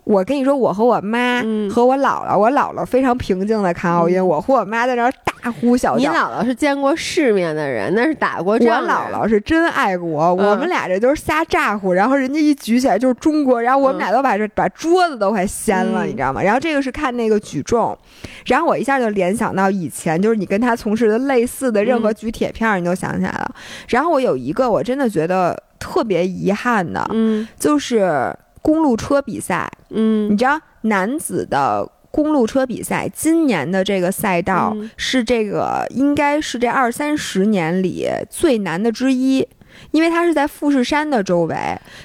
[0.03, 6.11] 我跟你说，我和我妈和我姥姥，我姥姥非常平静的看奥运，我和我妈在那儿大呼小叫。
[6.11, 8.81] 你姥姥是见过世面的人，那是打过仗。
[8.81, 11.93] 我姥姥是真爱国，我们俩这都是瞎咋呼。
[11.93, 16.41] 然后人家一举起来就是中国，然后我们俩都把这把桌子都快掀了，你知道吗？
[16.41, 17.97] 然后这个是看那个举重，
[18.45, 23.55] 然后我一下就联想到以前，就是你跟他从事的类似的任何举铁片，你都想起来了。
[23.87, 28.35] 然后我有一个我真的觉得特别遗憾的，嗯，就是。
[28.63, 39.45] 公路车比赛，嗯，你知道男子的公路车比赛，今年的这个赛道是这个应该是这二三十年里最难的之一，
[39.91, 41.55] 因为它是在富士山的周围，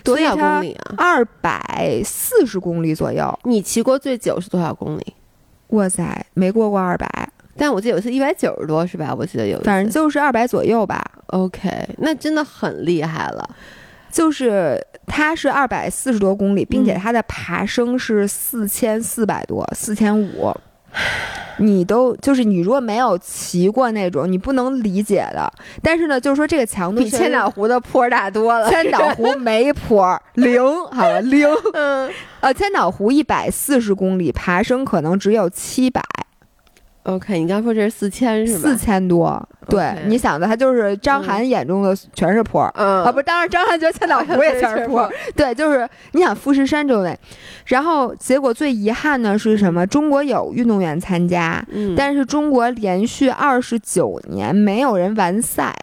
[0.03, 0.95] 多少公里啊？
[0.99, 3.39] 二百四十公里左右。
[3.45, 5.15] 你骑过最久是多少公里？
[5.69, 7.07] 哇塞，没过过二百，
[7.57, 9.15] 但我记得有一次一百九十多，是吧？
[9.17, 11.05] 我记得有，反正就是二百左右吧。
[11.27, 13.49] OK，那真的很厉害了。
[14.11, 20.55] 就是它是二百四十多公里，并且它的爬升是四千四百多，四千五。
[21.61, 25.53] 你都就是你如果没有骑过那种，你不能理解的。
[25.83, 28.71] 但是呢，就是说这个强度比千岛湖的坡大多了。
[28.71, 31.49] 千岛湖没坡，零 好了零。
[31.75, 36.01] 嗯，呃，千岛湖一百四十公里，爬升可能只有七百。
[37.09, 38.69] OK，你刚说这是四千是吧？
[38.69, 47.19] 四千多，对，你想的，他就是张涵眼中的全是坡，嗯，啊，不，当然张涵觉得千岛湖也全是 坡，对，就是你想富士山周围，
[47.65, 49.87] 然后结果最遗憾的是什么？
[49.87, 51.65] 中国有运动员参加，
[51.97, 55.75] 但是中国连续二十九年没有人完赛，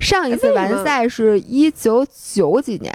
[0.00, 2.92] 上一次完赛是一九九几年。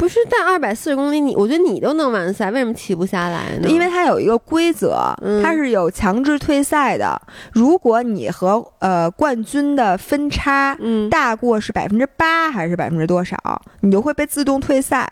[0.00, 3.68] 不是，但二百四十公里，你我觉得你都能完赛，为什么骑不下来呢？
[3.68, 7.20] 因为它有一个规则，它是有强制退赛的。
[7.52, 10.74] 如果你和呃冠军的分差
[11.10, 13.36] 大过是百分之八还是百分之多少，
[13.80, 15.06] 你就会被自动退赛。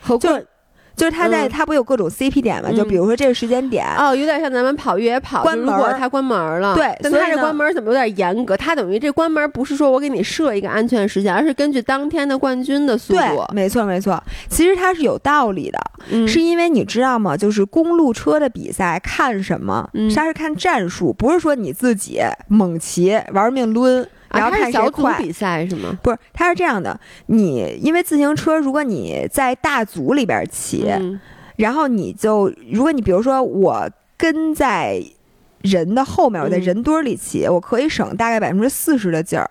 [0.00, 0.44] 和冠。
[0.96, 2.70] 就是他在他不有各种 CP 点嘛？
[2.70, 6.74] 就比如说这个时间点哦，有点像咱们跑越野跑，关门他关门了。
[6.74, 8.56] 对，但他这关门怎么有点严格？
[8.56, 13.18] 他等于这关门不是说我给你设一个安全时间，而是根据当天的冠军的速度。
[13.18, 14.22] 对，没错没错。
[14.48, 17.36] 其实它是有道理的，是因为你知道吗？
[17.36, 19.88] 就是公路车的比赛看什么？
[20.14, 24.06] 它是看战术，不是说你自己猛骑玩命抡。
[24.34, 25.98] 然后看小组比赛是吗？
[26.02, 26.98] 不是，它是这样的。
[27.26, 30.90] 你因为自行车，如果你在大组里边骑，
[31.56, 35.02] 然后你就，如果你比如说我跟在
[35.62, 39.48] 人的后面，我在人堆里骑，我可以省大概百分之四十的劲儿。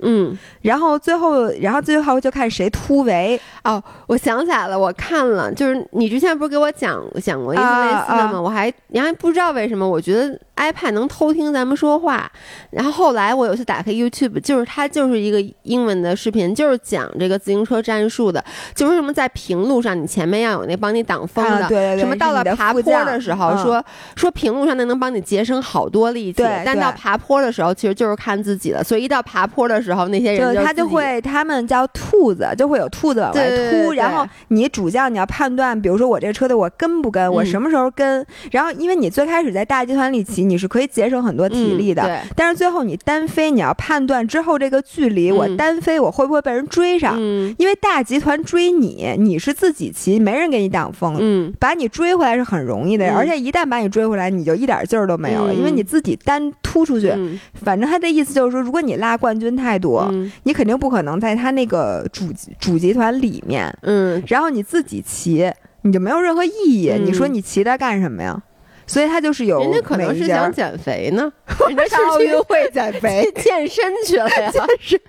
[0.00, 3.40] 嗯，然后最后，然后最后就看谁突围。
[3.64, 8.38] 哦，我想起来了，我看了，就是你之前不是给我讲讲过一次类似的吗？
[8.38, 12.30] 我还你还不知道为什么，我觉得 iPad 能偷听咱们说话。
[12.70, 23.84] 然后后来我有次打开 YouTube，就是它就是一个英文的视频，就是讲这个自行车战术的，就是什么在平路上你前面要有那帮你挡风的，对对对，什么到了爬坡的时候，说
[24.16, 47.18] 说平路上那能帮你节省好多力气，但到爬坡的时候其实就是看自己的，所以一到爬坡的时候，那些人就他就会，他们叫兔子，就会有兔子往外突，然后你主将你要判断，比如说我这个车队我跟不跟，我什么时候跟，然后因为你最开始在大集团里骑，你是可以节省很多体力的，但是最后你单飞，你要判断之后这个距离，我单飞我会不会被人追上？
[47.58, 57.12] 因为大集团追你，你是自己骑，没人给你挡风，嗯，把你追回来是很容易的，而且一旦把你追回来，你就一点劲儿都没有了，因为你自己单突出去，
[57.54, 60.06] 反正他的意思就是说，如果你拉冠军太多。
[60.44, 62.26] 你肯定不可能在他那个主
[62.58, 65.50] 主集团里面，嗯，然后你自己骑，
[65.82, 66.92] 你就没有任何意义。
[67.04, 68.42] 你说你骑它干什么呀？
[68.86, 71.32] 所以他就是有，人家可能是想减肥呢，
[71.68, 73.30] 人家上奥运会减肥。
[73.36, 74.50] 健身去了呀。
[74.52, 75.00] 健身，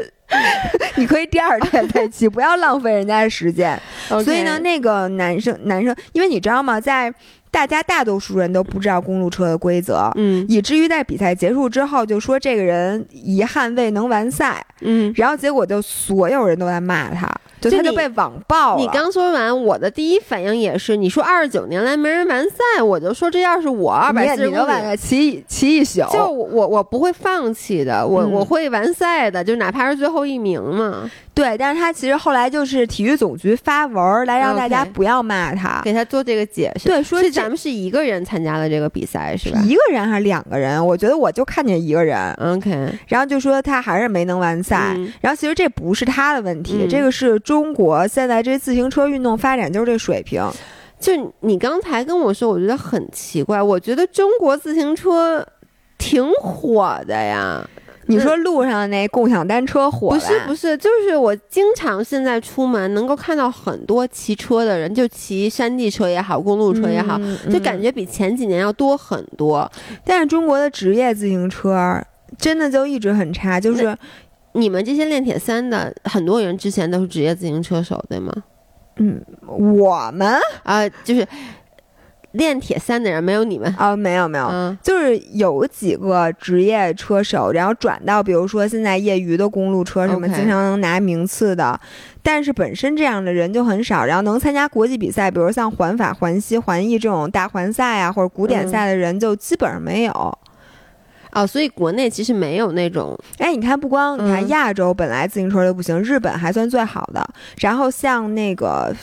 [0.95, 3.79] 你可以第二天再去，不要浪费人家的时间。
[4.23, 7.13] 所以呢，那个男生男生，因为你知道吗，在。
[7.49, 17.25] 大家大多数人都不知道公路车的规则，嗯，以至于在比赛结束之后就说这个人遗憾未能完赛，嗯，然后结果就所有人都在骂他，
[17.69, 18.81] 就他就被网暴了。
[18.81, 31.09] 你刚说完，我的第一反应也是，你说二十九年来没人完赛，我就说这要是我二百四十公里骑骑一宿，就我我不会放弃的，我我会完赛的，就哪怕是最后一名嘛。
[31.37, 36.89] 对，但是他其实后来就是体育总局发文来让大家不要骂他，给他做这个解释。
[36.89, 39.61] 对，说咱们是一个人参加了这个比赛是吧？
[39.63, 40.83] 一个人还是两个人？
[40.83, 42.33] 我觉得我就看见一个人。
[42.33, 44.97] OK，然后就说他还是没能完赛。
[45.21, 50.43] 然后其实这不是他的问题，这个是中国现在这自行车运动发展就是这水平。
[50.99, 53.61] 就你刚才跟我说，我觉得很奇怪。
[53.61, 55.45] 我觉得中国自行车
[55.99, 57.63] 挺火的呀。
[58.07, 60.09] 你说路上那共享单车火？
[60.09, 67.19] 不是不是，就是我经常现在出门能够看到很多骑车的人，就骑山地车也好，公路车也好，
[67.51, 69.69] 就感觉比前几年要多很多。
[70.05, 72.01] 但是中国的职业自行车
[72.37, 73.95] 真的就一直很差，就是
[74.53, 78.33] 你们这些练铁三的很多人之前都是职业自行车手，对吗？
[78.97, 81.27] 嗯，我们啊，就是。
[82.37, 83.73] 练铁三的人没有你们。
[83.77, 91.79] 啊，没有没有，就是有几个职业车手，然后转到比如说现在业余的公路车什么，经常能拿名次的，
[92.21, 100.37] 但是本身这样的人就很少，然后能参加国际比赛，比如像环法、环西、环意这种大环赛啊，或者古典赛的人就基本上没有。
[101.33, 107.27] 哦，所以国内其实没有那种，哎，你看不光你看亚洲本来自行车就不行，日本还算最好的，
[107.59, 108.95] 然后像那个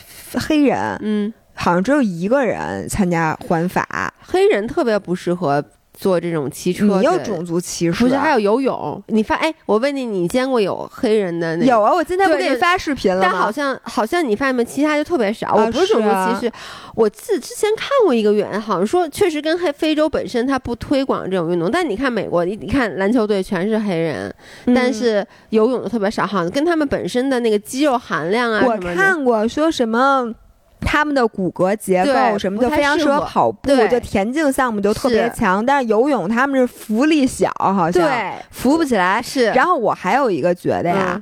[0.48, 1.32] 黑人，嗯。
[1.54, 6.84] 好像只有一个人参加环法，黑人特别不适合做这种骑车。
[6.98, 8.02] 你有种族歧视？
[8.02, 9.00] 不是，还有游泳。
[9.06, 11.64] 你发哎，我问你，你见过有黑人的那？
[11.64, 13.20] 有啊，我今天不给你发视频了？
[13.22, 15.54] 但好像好像你发现没，其他就特别少。
[15.54, 16.52] 我不是种族歧视，
[16.96, 21.70] 我自之前看过一个原，好像说确实跟黑非洲本身它不推广这种运动。
[21.70, 24.34] 但你看美国，你你看篮球队全是黑人，
[24.74, 28.64] 但是游泳的特别少，好像跟他们本身的那个肌肉含量啊。
[28.66, 30.34] 我看过说什么。
[30.84, 35.64] 他们的骨骼结构什么就非常适合跑步，就田径项目就特别强。
[35.64, 38.08] 但是游泳他们是浮力小，好像
[38.50, 39.20] 浮不起来。
[39.22, 39.46] 是。
[39.46, 41.20] 然后我还有一个觉得呀，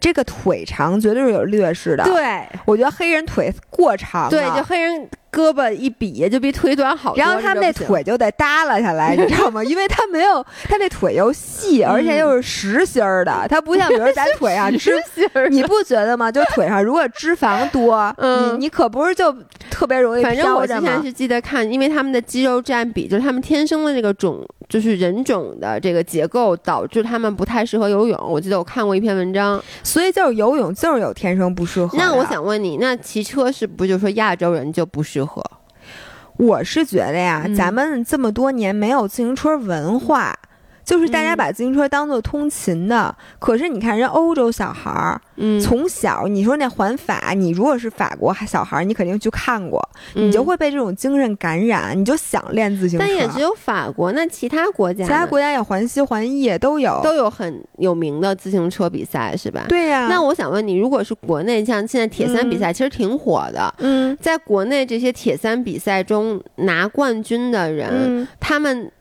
[0.00, 2.04] 这个腿长绝对是有劣势的。
[2.04, 4.28] 对，我觉得黑人腿过长。
[4.28, 5.08] 对，就黑人。
[5.34, 9.64] 胳膊一比就比腿短好多，然后他们那腿就得耷拉下来， 你知道吗？
[9.64, 16.30] 因为他没有，他那腿又细，而且又是实心儿的，他不像比如咱腿啊， 实心儿，你不觉得吗？
[16.30, 19.34] 就腿上如果脂肪多，你你可不是就
[19.70, 28.18] 特别容易反正我之前是记得看，因为他们的肌肉占比，就是他们天生的这个种，就是人种的这个结构，导致他们不太适合游泳。
[28.28, 31.98] 我记得我看过一篇文章，所以就是游泳就是有天生不适合。
[31.98, 35.42] 那我想问你，那骑车是不是就说亚洲人就不适合？
[36.36, 40.36] 我是觉得呀，咱们这么多年没有自行车文化。
[40.84, 49.82] 就是大家把自行车当做通勤的，可是你看人欧洲小孩儿，嗯，从小你说那环法，你如果是法国小孩儿，你肯定去看过，
[50.14, 53.06] 你就会被这种精神感染，你就想练自行车。
[53.06, 59.64] 但也只有法国，那其他国家，其他国家也环西环意都有，都有很有名的自行车比赛，是吧？
[59.68, 60.06] 对呀。
[60.08, 68.92] 那我想问你，如果是国内像现在铁三比赛，其实挺火的，嗯，在国内这些铁三比赛中拿冠军的人，他们。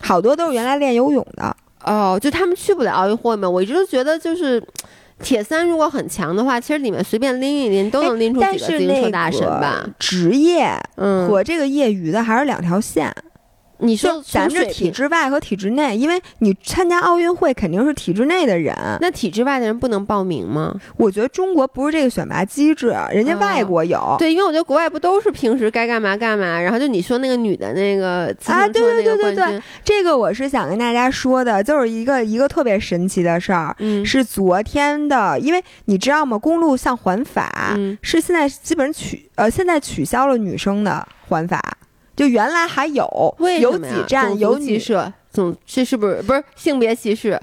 [0.00, 3.48] 好多都是原来练游泳的哦，就他们去不了奥运会嘛。
[3.48, 4.62] 我一直都觉得，就是
[5.22, 9.84] 铁三如果很强的话，其实里面随便拎一拎都能拎出几个自行车大神吧。
[9.98, 13.14] 职业和这个业余的还是两条线。
[13.78, 20.74] 你说咱这体制外和体制内，因为你参加奥运会肯定是体制内的人，那体制外的人不能报名吗？
[20.96, 24.16] 我觉得中国不是这个选拔机制，人家外国有。
[24.18, 36.36] 对，因为我觉得国外不都是平时该干嘛干嘛，然后就你说那个女的那个啊，对对对对对，这个我是想跟大家说的，就是一个一个特别神奇的事儿，是昨天的，因为你知道吗？
[36.36, 41.60] 公路像环法是现在基本取呃现在取消了女生的环法。
[42.18, 47.40] 就原来还有，有几站有歧视，总这是不是不是性别歧视？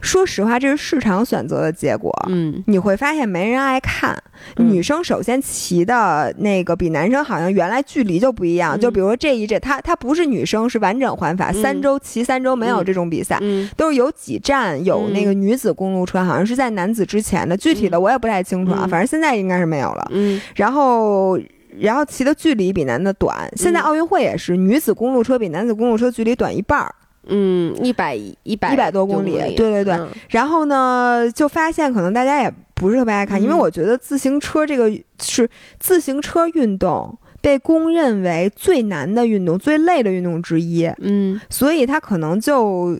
[0.00, 2.12] 说实话，这是市场选择的结果。
[2.28, 4.16] 嗯，你会发现没人爱看。
[4.58, 8.78] 女生首先骑的那个比男生好像原来距离就不一样。
[8.78, 13.40] 就比如说这一阵，她她不是女生，是完整环法，三周骑三周没有这种比赛，
[13.76, 18.86] 都是有几站有那个女子公路车，好像是在男子之前的，具体的我也不太清楚啊。
[18.88, 20.06] 反正现在应该是没有了。
[20.12, 21.36] 嗯，然后。
[21.80, 26.94] 然后骑的距离比男的短，现在奥运会也是女子公路车比男子公路车距离短一半儿，
[27.26, 29.98] 嗯，一百一百一百多公里，对对对。
[30.28, 42.98] 然后呢，就发现可能大家也不是特别爱看，因为我觉得自行车这个是自行车运动被公认为最难的运动、最累的运动之一，嗯，所以它可能就。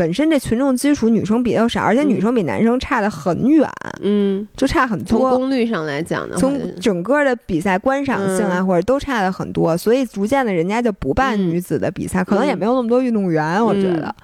[0.00, 3.68] 本身这群众基础女生比较少，而且女生比男生差的很远，
[4.00, 5.30] 嗯，就差很多。
[5.30, 14.14] 从功率上来讲呢，从整个的比赛观赏性啊，或者都差的很多，所以逐渐的人家就不办女子的比赛，可能也没有那么多运动员，我觉得。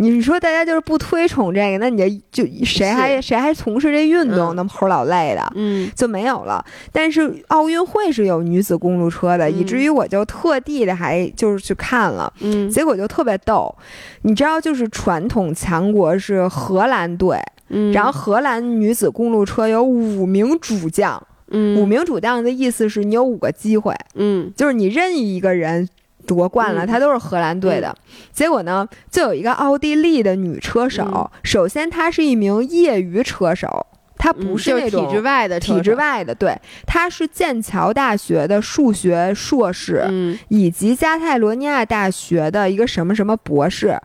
[0.00, 6.64] 你说大家就是不推崇这个，那你就谁还谁还从事这运动，那么齁老累的，嗯，就没有了。
[6.92, 13.74] 但是奥运会是有女子公路车的，以至于我就特地的还就是去看了，嗯，结果就特别逗。
[14.22, 25.88] 你知道，就是传统强国是荷兰队，嗯，然后荷兰女子公路车有五名主将，嗯，五名主将的意思是你有五个机会，嗯，就是你任意一个人。
[26.28, 27.92] 夺冠了，他都是荷兰队的。
[28.30, 31.30] 结果呢，就有一个奥地利的女车手。
[31.42, 33.86] 首先，她是一名业余车手，
[34.18, 35.58] 她不是那种体制外的。
[35.58, 36.54] 体制外的，对，
[36.86, 40.06] 她是剑桥大学的数学硕士，
[40.48, 43.98] 以及加泰罗尼亚大学的一个什么什么博士。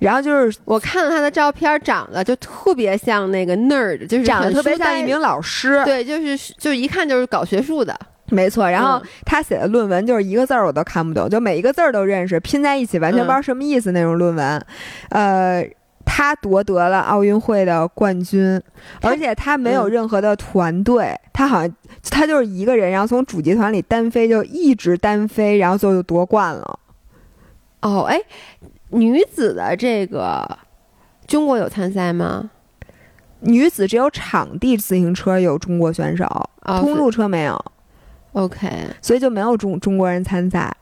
[0.00, 5.80] 然后就是我看了她的照片，长得就特别像那个 nerd，就是长得特别像一名老师。
[5.84, 7.96] 对，就是就一看就是搞学术的。
[8.30, 14.66] 没错，然后他写的论文就是一个字儿我都看不懂，就每一个字儿都认识，拼在一起完全不知道什么意思那种论文。
[15.10, 15.66] 呃，
[16.04, 18.60] 他夺得了奥运会的冠军，
[19.00, 21.76] 而且他没有任何的团队，他好像
[22.10, 26.78] 他就是一个人，然后从主集团里单飞，就一直单飞，然后最后就夺冠了。
[27.80, 28.20] 哦，哎，
[28.90, 30.58] 女子的这个
[31.26, 32.50] 中国有参赛吗？
[33.40, 36.26] 女子只有场地自行车有中国选手，
[36.80, 37.64] 公路车没有。
[38.38, 38.68] OK，
[39.02, 40.74] 所以就没有中中国人参赛，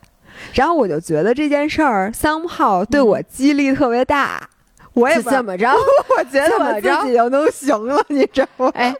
[0.54, 4.48] 然后我就觉得这件事儿 somehow 对我激励特别大，
[4.92, 5.70] 我也怎么着，
[6.18, 8.72] 我觉得我自己就能行了，你知道吗？
[8.74, 8.94] 哎，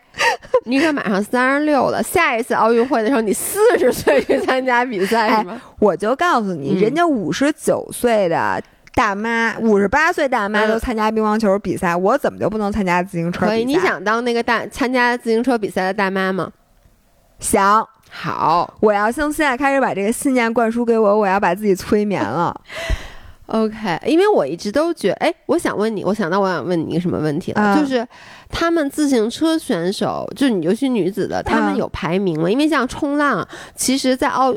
[0.64, 5.60] 你可马上三十六了，下一次奥运会的时候你四十岁去参加比赛是吗？
[5.78, 8.62] 我就告诉你，人家五十九岁的
[8.94, 13.46] 大妈，五十八岁大妈都参加乒乓球比赛，我怎么就不能参加自行车？
[13.46, 16.50] 可以，你想当那个大参加自行车比赛的大妈吗？
[17.38, 17.86] 想。
[18.18, 22.58] 好，我要从现在开始把这个信念灌输给我，我要把自己催眠了。
[23.48, 28.04] OK，因为我一直都觉哎，我想问你，我想到我想问你一个什么问题了，啊就是
[28.48, 32.50] 他们自行车选手，就你尤其女子的，他们啊有排名吗？
[32.50, 34.54] 因为像冲浪，其实，在奥。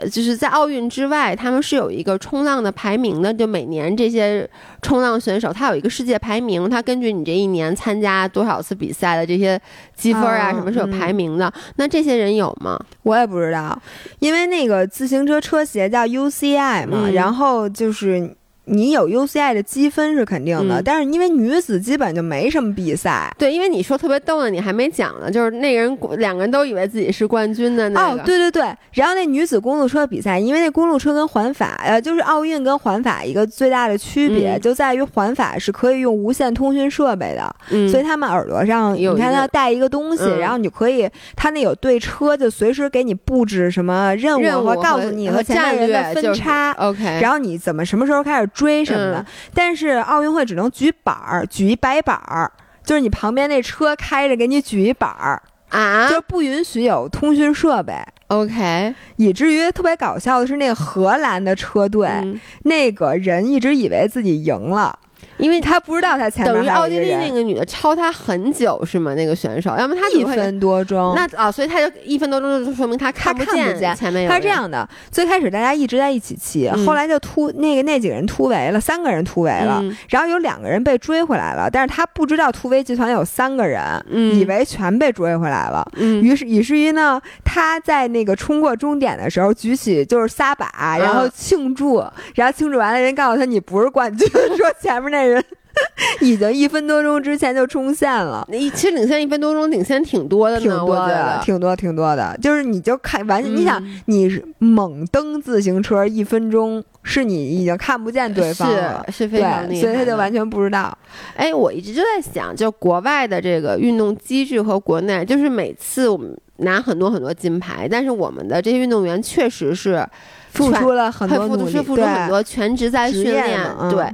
[0.00, 3.32] 呃，就是在奥运之外，他们是有一个冲浪的排名的。
[3.34, 4.48] 就每年这些
[4.82, 9.60] 冲浪选手，他有一个世界排名，他根据你这一年参加多少次比赛的这些
[9.96, 11.52] 积分啊，啊什么是有嗯排名的。
[11.76, 12.78] 那这些人有吗？
[13.02, 13.80] 我也不知道，
[14.18, 18.34] 因为那个自行车车协叫 UCI 嘛，嗯然后就是
[18.68, 23.34] 你有 UCI 的积分是肯定的，嗯但是因为女子基本就没什么比赛。
[23.38, 28.20] 对，因为你说特别逗的，你还没讲呢，就是那个人两个人都以为自己是冠军的那个。
[28.20, 28.62] 哦，对对对，
[28.92, 46.72] 然后那女子公路车比赛，因为那公路车跟环法，呃，就是奥运跟环法一个最大的区别、嗯就在于环法是可以用无线通讯设备的，嗯，所以他们耳朵上有你看他带一个东西，嗯然后你就可以，他那有对车，就随时给你布置什么任务，任务或告诉你和前面人的分差。
[46.72, 49.26] OK，然后你怎么什么时候开始追什么的，嗯。
[49.54, 52.50] 但是奥运会只能举板儿，举一白板儿，
[52.84, 56.10] 就是你旁边那车开着给你举一板儿，啊？
[56.10, 57.94] 就不允许有通讯设备。
[58.26, 62.40] ，OK，以至于特别搞笑的是，那个荷兰的车队、嗯。
[62.64, 64.98] 那个人一直以为自己赢了，
[65.38, 69.14] 因为他不知道他前面等于奥地利那个女的超他很久是吗？
[69.14, 71.14] 那个选手，要么他一分多钟。
[71.14, 76.86] 那啊，所以他就一分多钟就说明他看不见前面有他是这，样的，最开始大家一直在一起骑，嗯。
[76.86, 79.96] 后来就突那个那几个人突围了，三个人突围了，嗯。
[80.08, 84.38] 然后有两个人被追回来了，但是他不知道突围集团有三个人，嗯。
[84.38, 85.88] 以为全被追回来了。
[85.96, 86.22] 嗯。
[86.22, 92.04] 于是，以至于呢，他在那个冲过终点的时候，举起就是撒把，然后庆祝，
[92.34, 95.42] 然后庆祝完了，人告诉他你不是冠军， 说前面那人
[96.20, 98.46] 已经一分多钟之前就冲线了。
[98.50, 110.32] 那一其实领先一分多钟，领先挺多的呢，挺多的，挺多，挺多的，就是你就看完，嗯你想，你是猛蹬自行车一分钟，是你已经看不见对方了，是是非常厉，害，所以他就完。
[110.32, 110.96] 全不知道。
[111.36, 120.06] 哎，我一直就在想，就国外的这个运动机制和国内，就是每次我们拿很多很多金牌，但是我们的这些运动员确实是
[120.52, 123.58] 付出了很多付努力，出付出很多，全职在训练
[123.90, 124.04] 对。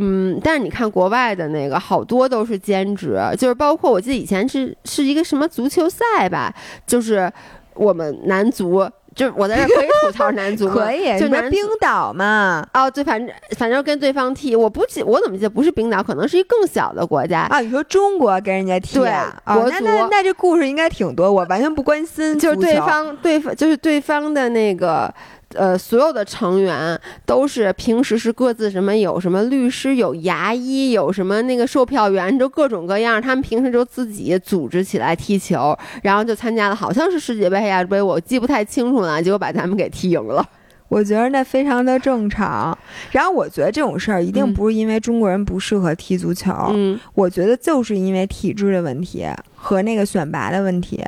[0.00, 6.54] 嗯，但是你看国外的那个，好多都是兼职，就是包括我记得以前是是一个什么足球赛吧，
[6.86, 7.30] 就是
[7.74, 10.74] 我们男足，就是我在这可以吐槽男足 吗？
[10.74, 12.66] 可以，就是冰岛嘛？
[12.72, 17.40] 哦，对，反正反正跟对方踢，我不记，我怎么记得不是冰岛，可能是一更小的国家。
[17.50, 19.10] 啊，你说中国跟人家踢对
[19.44, 22.36] 国足那那那这故事应该挺多，我完全不关心。
[22.40, 25.12] 就是对方对方就是对方的那个
[25.54, 40.46] 呃所有的成员都是平时是各自什么有什么律师有牙医有什么那个售票员就各种各样，他们平时就自己组织起来踢球，然后就参加了好像是世界杯还是亚洲杯，我记不太清楚了，结果把他们给踢赢了。
[40.88, 42.76] 我觉得那非常的正常。
[43.12, 51.02] 然后我觉得这种事儿一定嗯不是因为中国人不适合踢足球，嗯我觉得就是因为体制的问题和那个选拔的问题。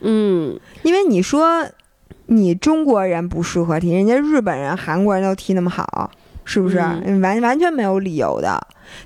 [0.00, 1.66] 嗯，因为你说
[2.28, 6.10] 你中国人不适合踢，人家日本人、韩国人都踢那么好，
[6.44, 6.78] 是不是？
[6.78, 8.58] 嗯完完全没有理由的。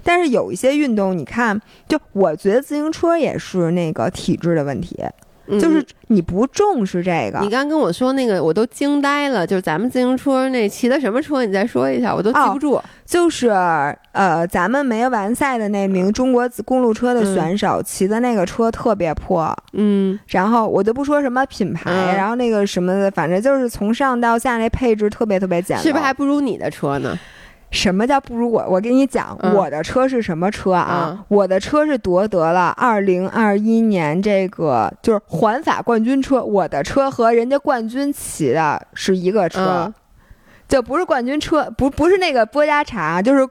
[0.04, 4.96] 但是有一些运动，你看，就我觉得自行车也是那个体质的问题，
[5.46, 7.40] 嗯就是你不重视这个。
[7.40, 9.46] 你刚跟我说那个，我都惊呆了。
[9.46, 11.44] 就是咱们自行车那骑的什么车？
[11.44, 12.80] 你再说一下，我都记不住。
[13.04, 13.48] 就是
[14.12, 25.82] 呃，咱们没完赛的那名中国公路车的选手骑的那个车特别破，嗯然后我就不说什么品牌，嗯然后那个什么的，反正就是从上到下那配置特别特别简陋。
[25.82, 27.18] 是不是还不如你的车呢？
[27.72, 28.64] 什么叫不如我？
[28.68, 31.08] 我跟你讲，嗯我的车是什么车啊？
[31.10, 39.94] 嗯我的车是夺得了二零二一年这个就是环法冠军车，我的车和人家冠军骑的是一个车，嗯
[40.68, 43.48] 就不是冠军车，不不是那个波加查，就是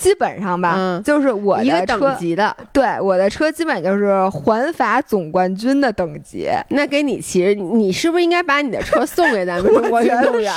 [0.00, 1.02] 基本上吧，嗯。
[1.02, 6.48] 就是我一个的车等，级的，对我的车基本就是环法总冠军的等级。
[6.70, 10.52] 那给你骑，你是不是应该把你的车送给咱们 中国运动员？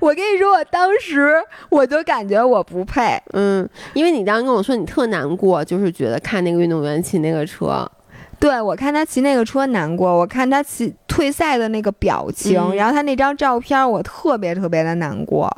[0.00, 1.34] 我跟你说，我当时
[1.68, 7.86] 我就感觉我不配，嗯，因为你当时跟我说你特难过，就是觉得看那个运动员骑那个车，
[8.38, 15.50] 对，我看他骑那个车难过，我看他骑退赛的那个表情，嗯然后他那张照片，我特别特别的难过。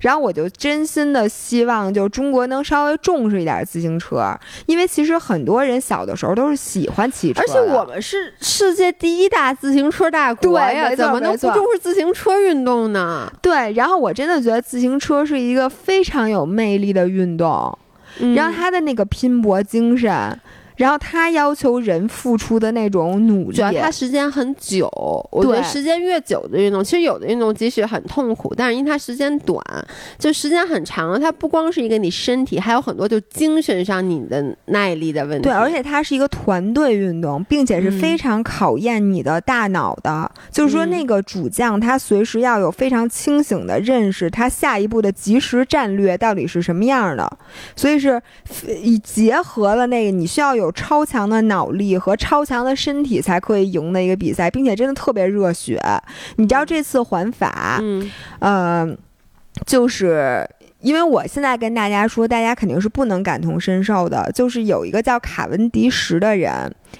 [0.00, 13.32] 然后我就真心的希望，就中国能稍微重视一点自行车，因为其实很多人小的时候都是喜欢骑车，而且我们是世界第一大自行车大国呀，对怎么能不重视自行车运动呢？
[13.40, 13.72] 对。
[13.74, 17.78] 然后我真的觉得自行车是一个非常有魅力的运动，
[18.18, 20.40] 嗯然后他的那个拼搏精神。
[20.76, 24.88] 然后他要求人付出的那种努力，主要他时间很久。
[25.30, 29.62] 我觉得对时间越久的运动，其实有的运动即使很痛苦，但是因为它时间短，
[30.18, 35.48] 就时间很长了，它不光是一个你身体，还有很多就精神上你的耐力的问题。
[35.48, 40.30] 对，而且它是一个团队运动，并且是嗯非常考验你的大脑的。
[40.50, 47.30] 就是说，嗯那个主将他随时要有非常清醒的认识，他下一步的及时战略到底是什么样的。
[47.74, 48.20] 所以是
[48.82, 55.80] 以结合了那个你需要有超强的脑力和超强的身体才可以赢的一个比赛，并且真的特别热血。
[56.36, 58.96] 你知道这次环法，嗯呃，
[59.66, 60.48] 就是
[60.80, 64.30] 因为我现在跟大家说，大家肯定是不能感同身受的。
[64.34, 66.52] 就是有一个叫卡文迪什的人，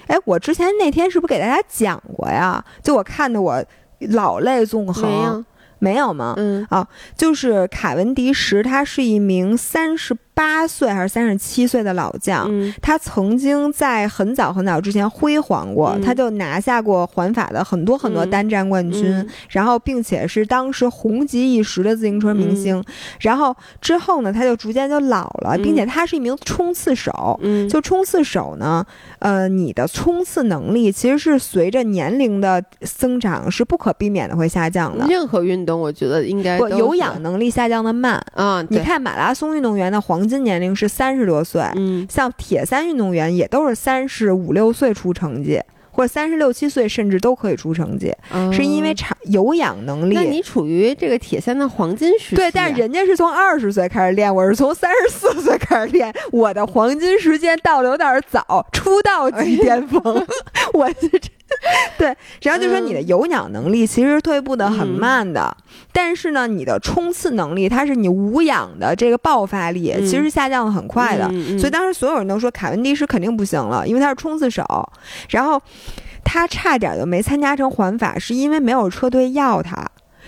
[0.07, 2.63] 哎，我之前那天是不是给大家讲过呀？
[2.81, 3.63] 就我看的我
[3.99, 5.45] 老泪纵横，没有，
[5.79, 6.33] 没有吗？
[6.37, 12.45] 嗯啊就是卡文迪什，他是一名三十八岁还是三十七岁的老将。
[12.49, 22.83] 嗯他曾经在很早很早之前辉煌过，嗯他就拿下过环法的很多很多嗯单站冠军，嗯然后并且是当时红极一时的自行车明星。
[23.21, 27.39] 然后之后呢，他就逐渐就老了，嗯并且他是一名冲刺手。
[27.41, 28.85] 嗯，就冲刺手呢，
[29.19, 35.05] 呃，你的冲刺能力其实是随着年龄的增长是不可避免的会下降的。
[35.07, 38.21] 任何运动我觉得应该不，有氧能力下降的慢。
[38.33, 45.61] 啊，你看马拉松运动员的黄金年龄是三十多岁，嗯像铁三运动员也都是三十五六岁出成绩，
[45.91, 48.13] 或者三十六七岁甚至都可以出成绩，
[48.51, 50.13] 是因为哦长有氧能力。
[50.13, 60.03] 那你处于这个铁三的黄金时期啊，对，但是人家是从二十岁开始练，我是从三十四岁开始练，我的黄金时间到的有点早，出道即巅峰。
[60.73, 61.29] 我是这，
[61.97, 65.55] 对，然后就说你的有氧能力其实退步的很慢的，
[65.91, 71.27] 但是呢，你的冲刺能力，它是你无氧的这个爆发力，嗯其实下降的很快的。
[71.57, 74.63] 所以当时所有人都说卡文迪是肯定不行了，因为他是冲刺手，
[75.29, 75.61] 然后
[76.23, 79.85] 他差点就没参加成环法，是因为没有车队要他。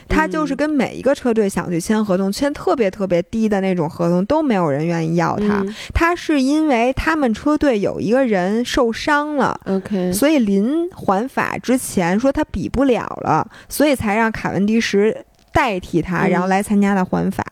[0.08, 5.62] 他就是跟每一个车队想去签合同，签特别特别低的那种合同，都没有人愿意要他。
[5.62, 17.44] 嗯他是因为他们车队有一个人受伤了，OK，所以临环法之前说他比不了了，所以才让卡文迪什代替他，嗯然后来参加的环法。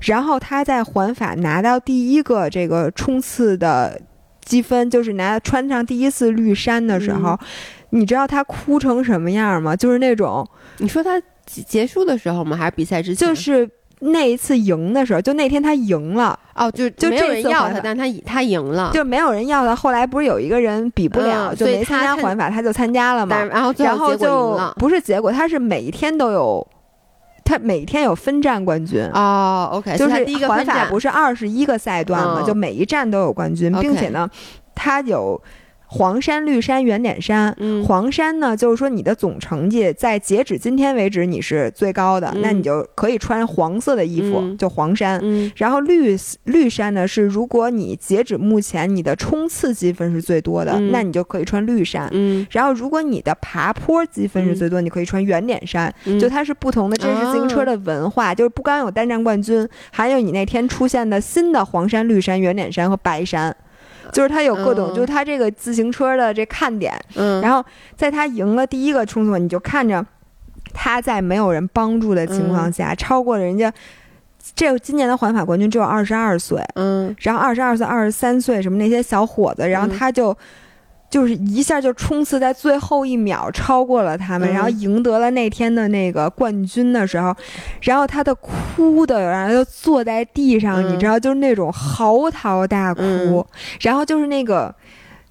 [0.00, 4.00] 然后他在环法拿到第一个这个冲刺的
[4.44, 7.38] 积分，就是拿穿上第一次绿衫的时候，嗯
[7.90, 9.76] 你知道他哭成什么样吗？
[9.76, 12.56] 就是那种，你说他结结束的时候吗？
[12.56, 13.28] 还是比赛之前？
[13.28, 13.68] 就是。
[14.00, 19.74] 那一次赢的时候，就那天他赢了，哦，就就没有这人要他但他他赢了，就没有人要他。
[19.74, 23.42] 后来不是有一个人比不了，嗯就没参加环法，他就参加了嘛。
[23.44, 23.86] 然后就。
[24.76, 26.66] 不是结果，他是每一天都有，
[27.46, 29.02] 他每天有分站冠军。
[29.14, 34.28] 哦，OK，就是环法不是二十一个赛段嘛，嗯就每一站都有冠军并且呢，
[34.74, 35.40] 他有
[35.86, 37.54] 黄山、绿山、圆点山。
[37.58, 37.84] 嗯。
[37.84, 42.40] 黄山呢，就是说你的总成绩在截止今天为止你是最高的，嗯。
[42.42, 44.56] 那你就可以穿黄色的衣服，嗯。
[44.56, 45.20] 就黄山。
[45.22, 45.50] 嗯。
[45.56, 50.90] 然后绿绿山呢是，如果你截止目前你的冲刺积分是最多的，嗯。
[50.90, 52.08] 那你就可以穿绿山。
[52.12, 52.46] 嗯。
[52.50, 55.92] 然后，如果你的爬坡积分是最多，你可以穿圆点山。
[56.04, 63.54] 嗯，就它是不同的，这是自行车的文化，就是不光有单站冠军，还有你那天出现的新的黄山、绿山、圆点山和白山，
[64.14, 66.98] 就是他有各种，嗯就是他这个自行车的这看点。
[67.14, 67.62] 嗯，然后
[67.94, 70.02] 在他赢了第一个冲刺，你就看着
[70.72, 73.70] 他在没有人帮助的情况下，超过了人家。
[74.54, 80.34] 这今年的环法冠军只有二十二岁，嗯然后二十二岁、二十三岁什么那些小伙子，然后嗯他就。
[81.14, 84.52] 就是一下就冲刺在最后一秒超过了他们，嗯。
[84.52, 87.32] 然后赢得了那天的那个冠军的时候，
[87.82, 90.92] 然后他的哭的，然后就坐在地上，嗯。
[90.92, 93.44] 你知道，就是那种嚎啕大哭，嗯。
[93.80, 94.74] 然后就是那个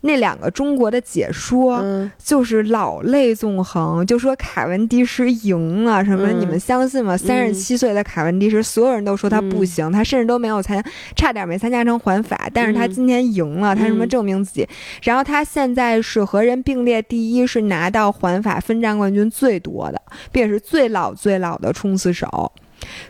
[0.05, 7.15] 那两个中国的解说，嗯就是老泪纵横，就说卡文迪什赢了，什么、嗯你们相信吗？
[7.15, 10.83] 三十七岁的卡文迪什，所有人都说他不行，他甚至都没有参，
[11.15, 14.67] 差点没参加成环法，但是他嗯今天赢了，他什么嗯证明自己？
[15.03, 20.01] 然后他现在是和人并列第一，是拿到环法分站冠军最多的，
[20.31, 22.51] 并且是最老最老的冲刺手，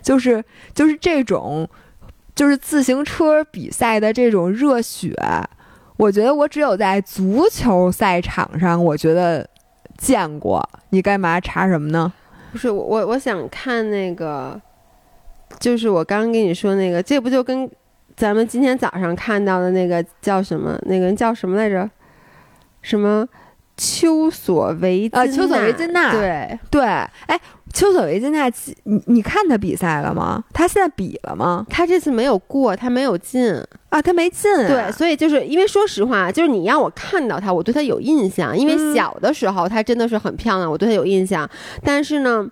[0.03, 0.43] 就是
[0.75, 1.67] 就是这种。
[2.35, 5.13] 就是自行车比赛的这种热血，
[5.97, 9.47] 我觉得我只有在足球赛场上，我觉得
[9.97, 10.67] 见过。
[10.89, 12.11] 你干嘛查什么呢？
[12.51, 14.59] 不是我我我想看那个，
[15.59, 17.69] 就是我刚刚跟你说那个，这不就跟
[18.15, 20.77] 咱们今天早上看到的那个叫什么？
[20.83, 21.89] 那个人叫什么来着？
[22.81, 23.27] 什么？
[23.75, 27.39] 丘索维金啊丘索维金娜对，对，哎，
[27.73, 28.47] 丘索维金娜，
[28.83, 30.43] 你你看他比赛了吗？
[30.53, 31.65] 他现在比了吗？
[31.69, 33.53] 他这次没有过，他没有进。
[33.89, 34.49] 啊，他没进。
[34.67, 41.49] 对，所以就是因为说实话，就是你让我看到他，我对他有印象，因为小的时候他真的是很漂亮，我对他有印象。
[41.83, 42.47] 但是呢。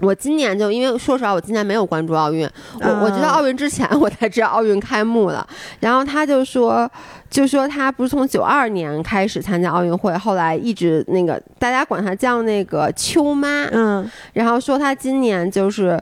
[0.00, 2.48] 我今年就因为说实话，我今年没有关注奥运。
[2.80, 5.46] 我我知道奥运之前，我才知道奥运开幕了。
[5.80, 6.90] 然后他就说，
[7.28, 13.66] 就说他不是从九二年开始参加奥运会，后来一直那个大家管他叫那个秋妈。
[13.72, 14.10] 嗯。
[14.32, 16.00] 然后说他今年就是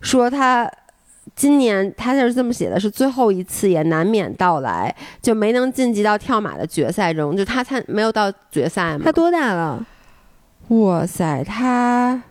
[0.00, 0.70] 说他
[1.34, 7.36] 今年他就是这么写的，是最后一次也难免到来，就没能晋级到跳马的决赛中。
[7.36, 9.00] 就他参没有到决赛嘛？
[9.04, 9.84] 他多大了？
[10.68, 12.22] 哇塞，他。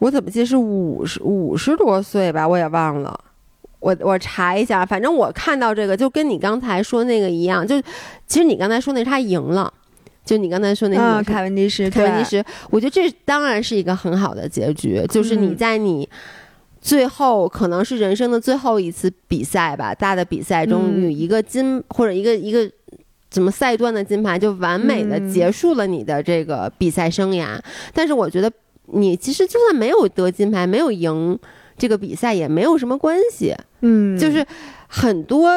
[0.00, 2.46] 我怎么记得是五十五十多岁吧？
[2.46, 3.18] 我也忘了，
[3.80, 4.86] 我我查一下。
[4.86, 7.66] 反正我看到这个，就跟你刚才说那个一样。
[7.66, 7.80] 就
[8.26, 9.72] 其实你刚才说那他赢了，
[10.24, 12.44] 就你刚才说那个凯文迪什，凯文迪什。
[12.70, 16.08] 我觉得这当然是一个很好的结局，就是你在你
[16.80, 22.70] 最后可能是人生的最后一次比赛吧，大的比赛中有一个金或者一个一个
[23.28, 27.58] 怎么赛段的金牌，就完美的结束了你的这个比赛生涯。
[27.92, 28.48] 但是我觉得。
[28.92, 31.38] 你其实就算没有得金牌，没有赢
[31.76, 33.54] 这个比赛也没有什么关系。
[33.80, 34.44] 嗯，就是
[34.86, 35.50] 很多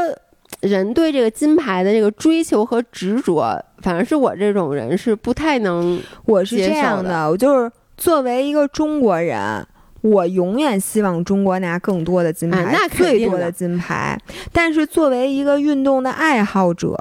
[0.59, 5.99] 人对这个金牌的这个追求和执着，反正是我这种人是不太能。
[6.25, 9.65] 我是这样的，我就是作为一个中国人，
[10.01, 14.19] 我永远希望中国拿更多的金牌，那最多的金牌。
[14.51, 16.95] 但是作为一个运动的爱好者，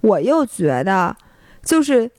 [0.00, 1.16] 我又觉得
[1.62, 2.10] 就是。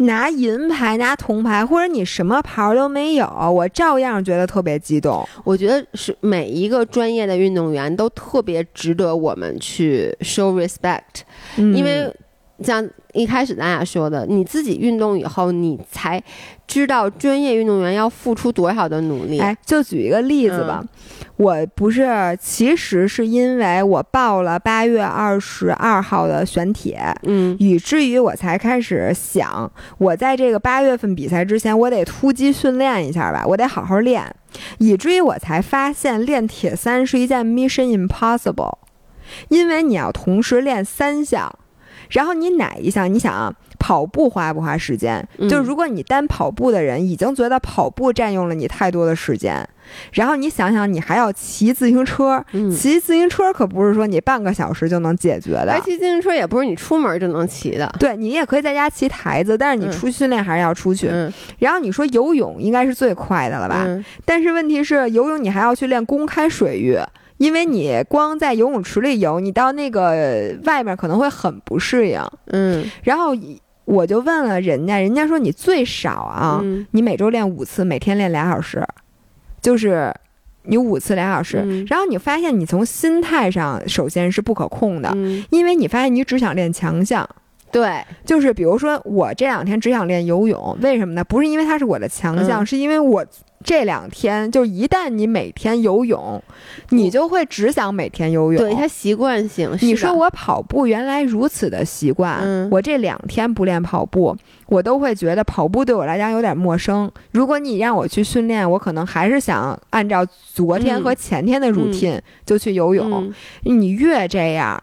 [0.00, 5.26] 拿银牌、拿铜牌，或者你什么牌都没有，我照样觉得特别激动。
[5.44, 11.22] 我觉得是每一个专业的运动员都特别值得我们去 show respect，
[11.56, 12.12] 因为。
[12.62, 16.22] 像一开始咱俩说的，你自己运动以后，你才
[16.66, 19.40] 知道专业运动员要付出多少的努力。
[19.40, 20.84] 哎，就举一个例子吧，
[21.36, 34.22] 我不是，其实是因为我报了八月二十二号的选铁，嗯，以至于我才开始想，我在这个八月份比赛之前，我得突击训练一下吧，我得好好练，
[34.78, 38.74] 以至于我才发现练铁三是一件 mission impossible，
[39.48, 41.50] 因为你要同时练三项。
[42.10, 43.12] 然后你哪一项？
[43.12, 45.26] 你想啊，跑步花不花时间？
[45.48, 49.66] 就是如果你单跑步的人已经觉得跑步占用了你太多的时间，
[50.12, 55.80] 然后你想想，你还要骑自行车，骑自行车可不是说你半个小时就能解决的。
[55.84, 57.92] 骑自行车也不是你出门就能骑的。
[57.98, 61.10] 对你也可以在家骑台子，但是你出去训练还是要出去。
[61.58, 63.86] 然后你说游泳应该是最快的了吧？
[64.24, 66.98] 但是问题是游泳你还要去练公开水域。
[67.40, 72.20] 因为你光在游泳池里游，你到那个外面可能会很不适应。
[72.48, 73.34] 嗯，然后
[73.86, 78.86] 我就问了人家，人家说你最少啊，你每周练五次，每天练俩小时，
[79.62, 80.14] 就是
[80.64, 81.82] 你五次俩小时。
[81.88, 85.10] 然后你发现你从心态上首先是不可控的，
[85.48, 87.26] 因为你发现你只想练强项。
[87.72, 91.24] 对，就是比如说我这两天只想练游泳，为什么呢？
[91.24, 93.24] 不是因为它是我的强项，是因为我。
[93.62, 96.42] 这两天就一旦你每天游泳，
[96.88, 98.58] 你就会只想每天游泳。
[98.58, 99.70] 对他习惯性。
[99.82, 104.34] 你说我跑步原来如此的习惯，我这两天不练跑步，
[104.66, 107.10] 我都会觉得跑步对我来讲有点陌生。
[107.32, 113.30] 如果你让我去训练，我可能还是想按照昨天和前天的 routine 就去游泳。
[113.64, 114.80] 你越这样，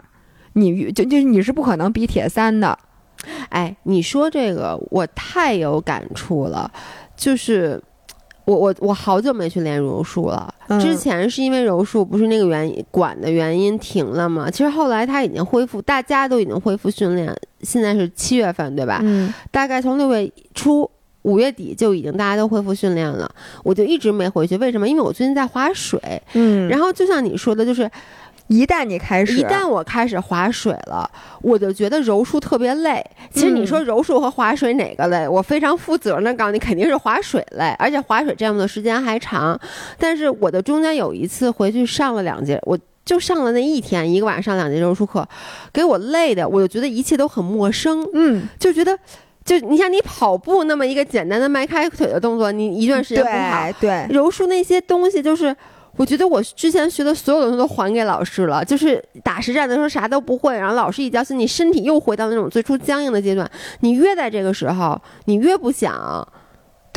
[0.54, 2.78] 你越就就你是不可能比铁三的。
[3.50, 6.72] 哎，你说这个我太有感触了，
[7.16, 7.82] 就是。
[8.48, 10.52] 我我我好久没去练柔术了。
[10.80, 14.50] 之前是因为柔术不是那个原因管的原因停了嘛？
[14.50, 17.36] 其实后来他已经恢复，大家都已经恢复训练。
[17.62, 19.02] 现在是七月份，对吧？
[19.04, 19.34] 嗯。
[19.52, 20.90] 大概从六月初、
[21.24, 23.30] 五月底就已经大家都恢复训练了。
[23.64, 24.88] 我就一直没回去，为什么？
[24.88, 26.00] 因为我最近在划水。
[26.32, 26.70] 嗯。
[26.70, 27.92] 然后就像你说的，就是。
[28.48, 31.10] 一旦你开始，一旦我开始划水了，
[31.42, 33.06] 我就觉得柔术特别累。
[33.32, 35.28] 其实你说柔术和划水哪个累？
[35.28, 39.60] 我非常负责任的告诉你，肯定是划水累，而且划水这样的时间还长。
[39.98, 45.28] 但是我的中间有一次回去上了两节，我就上了那一天，一个晚上两节柔术课，
[45.74, 48.08] 给我累的，我就觉得一切都很陌生。
[48.14, 48.98] 嗯，就觉得，
[49.44, 55.54] 就你像你跑步那么一个简单的迈开腿的动作，你一段时间不跑，对柔术那些东西就是。
[55.98, 63.50] 我觉得我之前学的所有东西都还给老师了，就是打实战的时候啥都不会，然后老师一教你，身体又回到那种最初僵硬的阶段。
[63.82, 66.26] 你越在这个时候，你越不想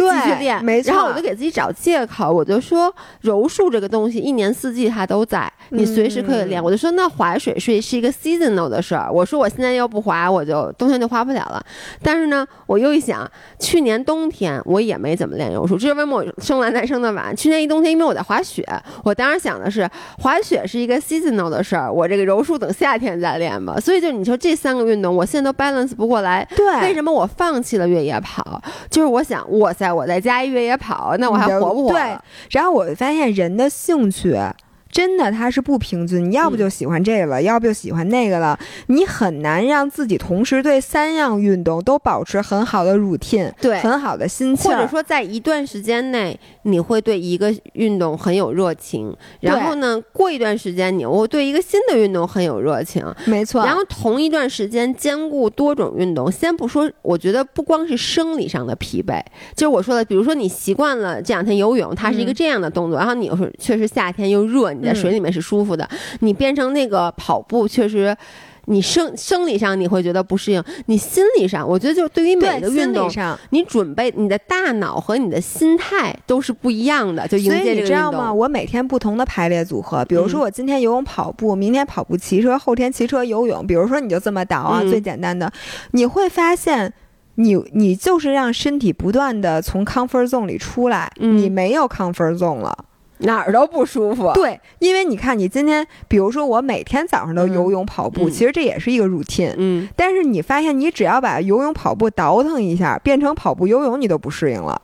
[0.00, 0.92] 继续练，没错。
[0.92, 6.60] 然后我就给自己找借口，我就说柔术这个东西一年四季它都在，你随时可以练。
[6.60, 11.64] 嗯我就说那划水是是一个 seasonal 的事儿，我说我现在要不划，我就冬天就划不了了。
[12.02, 13.28] 但是呢，我又一想，
[13.58, 17.34] 去年冬天我也没怎么练柔术，这是为什么我生完才生的晚。
[17.34, 18.62] 去年一冬天因为我在滑雪，
[19.02, 19.88] 我当时想的是
[20.18, 23.80] 滑雪是一个 seasonal 的事儿，我这个柔术等夏天再练吧。
[23.80, 26.46] 所以就你说这三个运动，我现在都 balance 不过来。
[26.54, 28.62] 对，为什么我放弃了越野跑？
[28.90, 32.24] 就是我想，哇塞，我在加一越野跑，那我还活不活对了？
[32.50, 34.36] 然后我发现人的兴趣。
[34.90, 36.30] 真的，它是不平均。
[36.30, 38.58] 你要不就喜欢这个了，要不就喜欢那个了。
[38.86, 44.70] 你很难让自己同时对三样运动都保持很好的 routine，对很好的心情。
[44.70, 53.04] 或者说，在一段时间内，你会对一个运动很有热情，然后呢，过一段时间，你我对一个新的运动很有热情。
[53.26, 53.64] 没错。
[53.64, 59.22] 然后同一段时间兼顾多种运动，先不说，我觉得不光是生理上的疲惫，
[59.54, 65.88] 就是我说的，比如说你习惯了这两天游泳，它是一个这样的动作，然后你又是确实夏天又热，你在水里面是舒服的，
[66.20, 68.16] 你变成那个跑步确实。
[68.66, 73.10] 你生生理上你会觉得不适应，你心理上，我觉得就对于每个运动，
[73.48, 78.32] 你准备你的大脑和你的心态都是不一样的，就迎接这个运你知道吗？
[78.32, 83.66] 我每天不同的排列组合，比如说嗯我今天游泳、跑步，明天跑步、骑车，后天骑车、游泳。
[83.66, 85.50] 比如说你就这么倒啊，嗯最简单的，
[85.92, 86.92] 你会发现。
[87.36, 92.76] 你你就是让身体不断的从 comfort zone 里出来，嗯你没有 comfort zone 了。
[93.20, 94.30] 哪儿都不舒服。
[94.34, 99.54] 对，因为你看，你今天，比如说我每天早上都游泳、跑步，嗯其实这也是一个 routine。
[99.56, 104.80] 嗯，但是你发现，你只要把游泳、跑步倒腾一下，变成跑步、游泳，你都不适应了。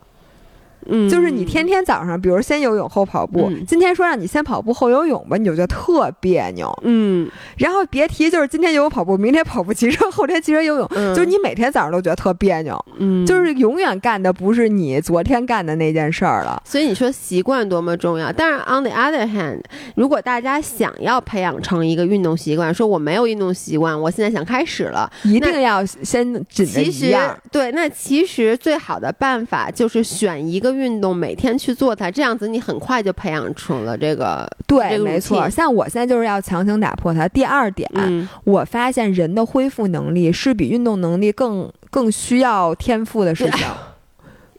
[0.88, 6.72] 嗯，就是你天天早上，比如先游泳后跑步，嗯今天说让你先跑步后游泳吧，你就觉得特别扭。
[6.82, 7.28] 嗯，
[7.58, 16.62] 然后别提就是今天游泳跑步，明天跑步骑车，后天骑车游泳，嗯，就是你每天早上都觉得特别扭，嗯，就是永远干的不是你昨天干的那件事儿了。
[16.64, 19.60] 所以你说习惯多么重要，但是 on the other hand，
[19.94, 27.16] 如果大家想要培养成一个运动习惯，说我没有运动习惯，我现在想开始了，一定要先其实。
[27.50, 35.48] 对，那其实最好的办法就是选一个运动，每天去做它，这样子你很快就培养出了这个，对，这个没错。
[35.48, 37.26] 像我现在就是要强行打破它。
[37.28, 43.66] 第二点，嗯我发现人的恢复能力是比运动能力更更需要天赋的事情。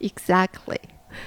[0.00, 0.76] exactly，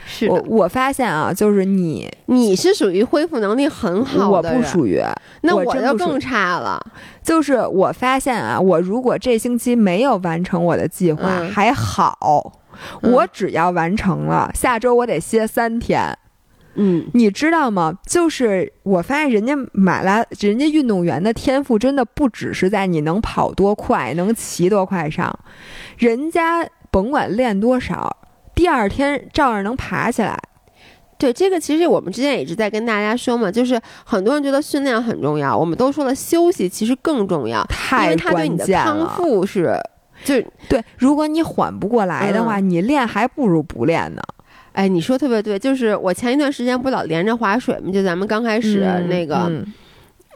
[0.05, 5.01] 是我，我发现啊，就是你，你是属于恢复能力很好的人，不属于，
[5.41, 6.79] 那我就更差了，
[7.21, 12.60] 就是我发现啊，我如果这星期没有完成我的计划，嗯还好。
[13.01, 16.17] 嗯我只要完成了，下周我得歇三天，
[16.75, 17.97] 嗯你知道吗？
[18.07, 25.37] 就是我发现人家马拉，人家运动员的天赋真的不只是在你能跑多快、能骑多快上，
[25.97, 28.17] 人家甭管练多少，
[28.55, 30.37] 第二天照样能爬起来。
[31.17, 39.13] 对，这个其实我们之前也一直在跟大家说嘛，就是很多人觉得训练很重要，我们都说了休息其实更重要，因太为它对你的康了。
[39.15, 39.79] 复是，
[40.23, 40.35] 就
[40.69, 42.69] 对，如果你缓不过来的话，嗯。
[42.69, 44.21] 你练还不如不练呢。
[44.73, 49.65] 哎，你说特别对，就是我前一段时间不老连着划水吗，就咱们刚开始嗯那个、嗯。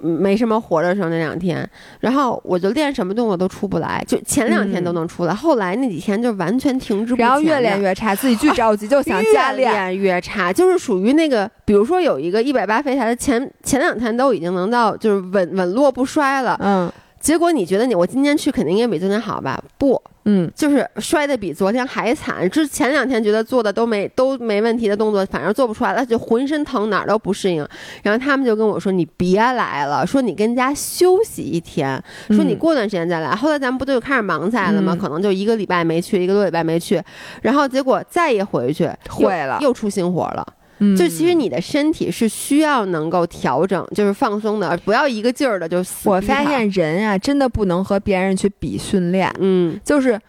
[0.02, 1.68] 没什么活的时候那两天，
[2.02, 9.72] 然后我就练什么动作都出不来，就前两天都能出来，后来那几天就完全停滞不前嗯然后越练越越差，自己巨着急，就想加越 练。
[9.72, 16.92] 练越差，就是属于那个，比如说有一个一百八飞台的前前两天都已经能到就是稳稳落不衰了，嗯
[17.26, 19.60] 结果你觉得你我今天去肯定应该比昨天好吧？
[19.80, 22.48] 不，嗯，就是摔的比昨天还惨。
[22.52, 27.68] 之前两天觉得做的都没都没问题的动作，反正做不出来了，就浑身疼，哪儿都不适应。
[28.04, 33.36] 然后他们就跟我说：“你别来了，说你跟家休息一天，说你嗯过段时间再来。
[33.36, 34.94] 后来咱们不就开始忙起来了吗？
[34.94, 37.02] 嗯可能就一个礼拜没去，一个多礼拜没去，
[37.42, 38.84] 然后结果再一回去，
[39.20, 40.46] 又会了又出新活了。
[40.80, 40.96] 嗯。
[40.96, 49.80] 就其实你的身体是需要能够调整，就是放松的，而不要一个劲儿的就死我发现人啊，真的不能和别人去比训练，嗯。
[49.84, 50.20] 就是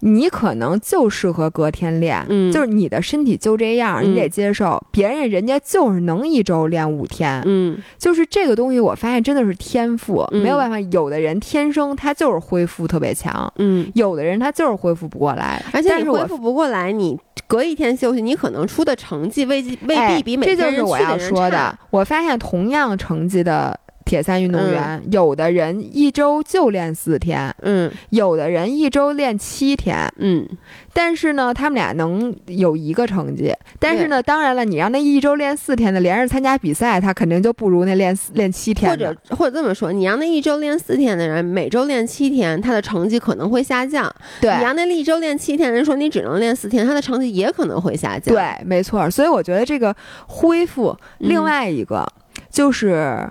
[0.00, 4.82] 你可能就适合隔天练，嗯就是你的身体就这样，嗯你得接受。
[4.90, 10.80] 别人人家就是能一周练五天，嗯就是这个东西，我发现真的是天赋，嗯没有办法。
[10.90, 13.90] 有的人天生他就是恢复特别强，嗯。
[13.94, 15.62] 有的人他就是恢复不过来。
[15.72, 21.78] 而且恢复不过来，你隔一天休息，你可能出的成绩未必未哎必比每这就天人去是我要说的。
[21.90, 23.78] 我发现同样成绩的
[24.10, 30.12] 铁三运动嗯员，有的人一周就练四天，嗯有的人一周练七天。
[30.18, 30.44] 嗯，
[30.92, 33.54] 但是呢，他们俩能有一个成绩。
[33.78, 39.14] 但是呢，当然了，你让那一周练四天的连着参加比赛，他肯定就不如那练四练七天或的。
[39.14, 44.12] 者或者这么说，你让那一周练四天的人每周练七天，他的成绩可能会下降。
[44.40, 48.34] 对你让那一周练七天的人说你只能练四天，他的成绩也可能会下降。
[48.34, 49.08] 对，没错。
[49.08, 49.94] 所以我觉得这个
[50.26, 52.04] 恢复，嗯另外一个
[52.50, 53.30] 就是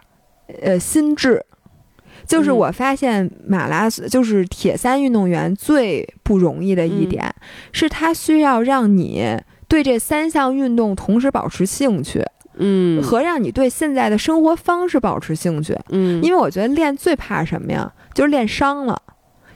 [0.61, 1.43] 呃心智。
[2.27, 7.35] 就是嗯我发现马拉松，就是铁三运动员最不容易的一嗯点，
[7.71, 9.35] 是他需要让你
[9.67, 12.23] 对这三项运动同时保持兴趣，
[12.57, 15.75] 嗯和让你对现在的生活方式保持兴趣。
[15.89, 17.91] 嗯，因为我觉得练最怕什么呀？
[18.13, 19.01] 就是练伤了，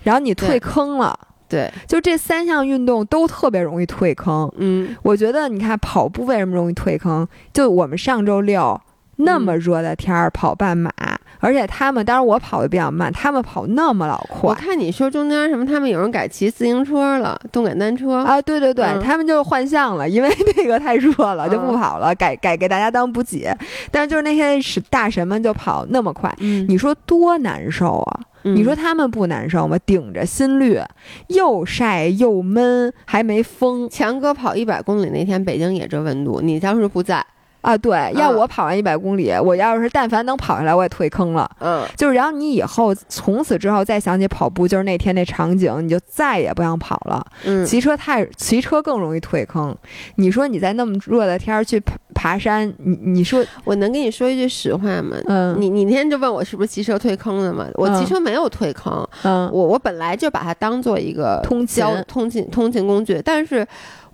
[0.02, 1.20] 然后你退坑了。
[1.48, 4.52] 对，就这三项运动都特别容易退坑。
[4.58, 7.28] 嗯我觉得你看跑步为什么容易退坑？
[7.54, 8.80] 就我们上周六
[9.18, 10.92] 那么热的天儿跑半马，
[11.40, 14.56] 而且他们当然我跑的比较慢，他们跑那么老快我快。
[14.56, 18.24] 看你说中间什么，他们有人改骑自行车了，动感单车。
[18.24, 23.56] 啊，对对对，嗯他们就换向了，因为那个太热了，就不嗯跑了，改改给大家当补给。
[23.92, 28.20] 但是就是那些是大神们就跑那么快，嗯你说多难受啊！
[28.46, 29.78] 嗯你说他们不难受吗？
[29.86, 30.82] 顶着心率，
[31.28, 37.26] 又晒又闷，还没风强哥跑一百公里那天，北京也这温度，你当时不在。
[37.64, 37.78] 啊！
[37.78, 41.50] 对，要嗯我跑完一百公里，我要是但凡能跑下来，我也退坑了。
[41.60, 47.26] 嗯，就是，然后你以后从此之后再想起跑步，就是那天那场景，你就再也不想跑了。
[47.46, 49.76] 嗯，骑车太骑车更容易退坑。
[50.16, 55.16] 你说你在那么热的天儿去爬爬山，你你说，我能跟你说一句实话吗？
[55.28, 57.66] 嗯你你那天就问我是不是骑车退坑的嘛？
[57.76, 63.66] 我嗯骑车没有退坑，嗯我我本来就把它当做一个通勤交通勤通勤工具，但是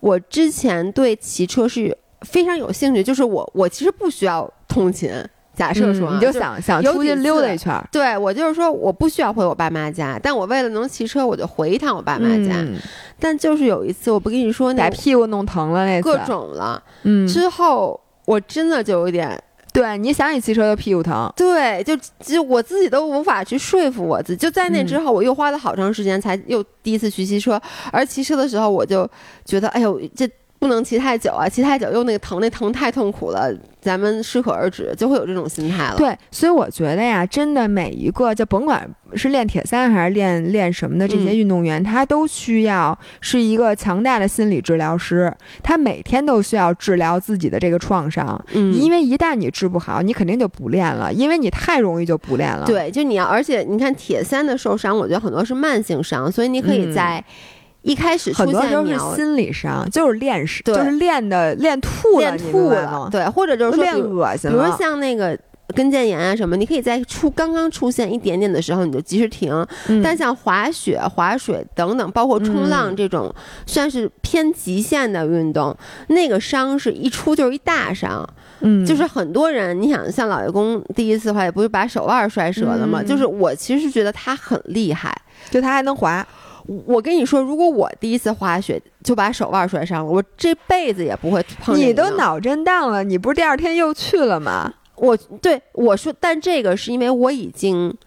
[0.02, 5.12] 我之前对骑车是非常有兴趣，就是我我其实不需要通勤。
[5.56, 12.54] 假设说啊、嗯你就想想出去溜达一圈儿，对我就是说，我不需要回我爸妈家，但我为了能骑车，我就回一趟我爸妈家。
[12.60, 12.78] 嗯。
[13.20, 19.38] 但就是有一次，我不跟你说那把屁股弄疼了那次，各种了，嗯，之后我真的就有点
[19.74, 24.38] 对你想起骑车就屁股疼，对，就就我自己都无法去说服我自己。
[24.38, 25.04] 就在那之嗯。
[25.04, 27.62] 后，我又花了好长时间才又第一次去骑车，
[27.92, 29.06] 而骑车的时候，我就
[29.44, 30.26] 觉得，哎呦，这
[30.60, 33.50] 不能骑太久啊，骑太久又那个疼，那疼太痛苦了，
[33.82, 38.86] 咱们适可而止，就会有这种心态了。，对，所以我觉得呀，真的每一个就甭管
[39.16, 45.34] 是练铁三还是练练什么的这些嗯运动员，他都需要是一个强大的心理治疗师，
[45.64, 57.24] 他每天都需要治疗自己的这个创伤，嗯，因为一旦你治不好，你肯定就不练了，因为你太容易就不练了。，对，就你要，而且你看铁三的受伤，我觉得很多是慢性伤，所以你可以嗯在
[57.82, 62.70] 一开始出很多时候是心理上，就是练是对就是练的练吐了，练吐
[63.10, 65.38] 对，或者就是说练恶心了，比如说像那个
[65.76, 69.54] 跟腱炎啊什么，你可以在出刚刚出现一点点的时候你就及时停。
[69.88, 73.34] 嗯但像滑雪、滑水等等，包括冲浪嗯这种
[73.66, 75.76] 算是偏极限的运动，
[76.08, 78.28] 那个伤是一出就是一大伤。
[78.62, 83.02] 嗯，就是很多人，你想像老爷公第一次滑也不是把手腕摔折了吗？
[83.02, 85.16] 嗯就是我其实是觉得他很厉害。
[85.50, 86.28] 就他还能滑，
[86.66, 94.74] 我跟你说，如果我第一次滑雪就把手腕摔伤了，我这辈子也不会碰这个你都脑震荡了，你不是第二天又去了吗？
[94.96, 97.98] 我对我说，但这个是因为我已经对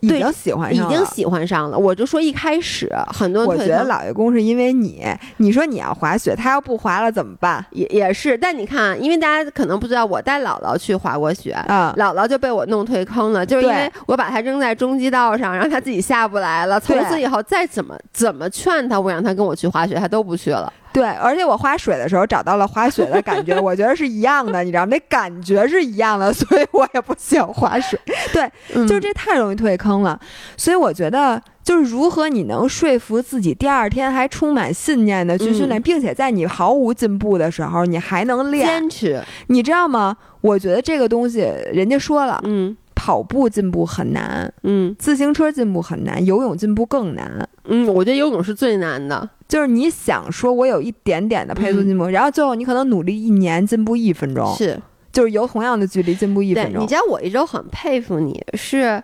[0.00, 1.78] 已经喜欢已上了，经喜欢上了。
[1.78, 5.04] 我就说一开始很多我觉得老爷公是因为你，
[5.36, 11.52] 你说你要滑雪，他要不滑了怎么办也也是，但你看啊，因为大家可能不知道，我带姥姥去滑过雪。
[11.52, 11.94] 啊？
[11.98, 16.80] 姥姥就被我弄退坑了，就是因为我把她扔在中级道上，然后她自己下不来了。
[16.80, 20.72] 从此以后，再怎么怎么劝她，我让她跟我去滑雪，她都不去了。
[20.92, 27.98] 对，而且我滑水的时候找到了滑雪的感觉，我觉得是一样的，你知道，那感觉是一样的，所以我也不喜欢滑水。
[28.32, 30.18] 对，嗯就是这太容易退坑了，
[30.56, 31.40] 所以我觉得。
[31.62, 40.16] 就是如何你能说服自己第二天还充满信念的去训练，嗯并且在你毫无进步的时候，你还能练，坚持，你知道吗？
[40.40, 47.46] 我觉得这个东西，人家说了，嗯跑步进步很难，嗯自行车进步很难，游泳进步更难。
[47.66, 49.28] 嗯，我觉得游泳是最难的。
[49.50, 54.80] 就是你想说，我有一点点的配速进步，然后最后你可能努力一年进步一分钟，是，
[55.10, 56.94] 就是由同样的距离进步一，分钟你知。
[56.94, 59.02] 道我一直都很佩服你，是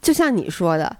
[0.00, 0.96] 就像你说的，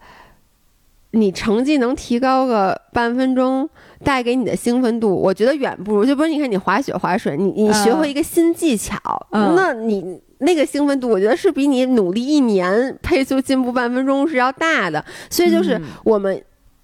[1.13, 3.67] 你成绩能提高个半分钟，
[4.05, 8.99] 带给你的兴奋度，我觉得远不如就不是你看你滑雪滑水，你你学会一个新技巧，
[9.31, 10.21] 嗯那你。
[10.43, 16.43] 那个兴奋度，我觉得是比你努力一年配速进步半分钟是要大的，所以就是嗯我们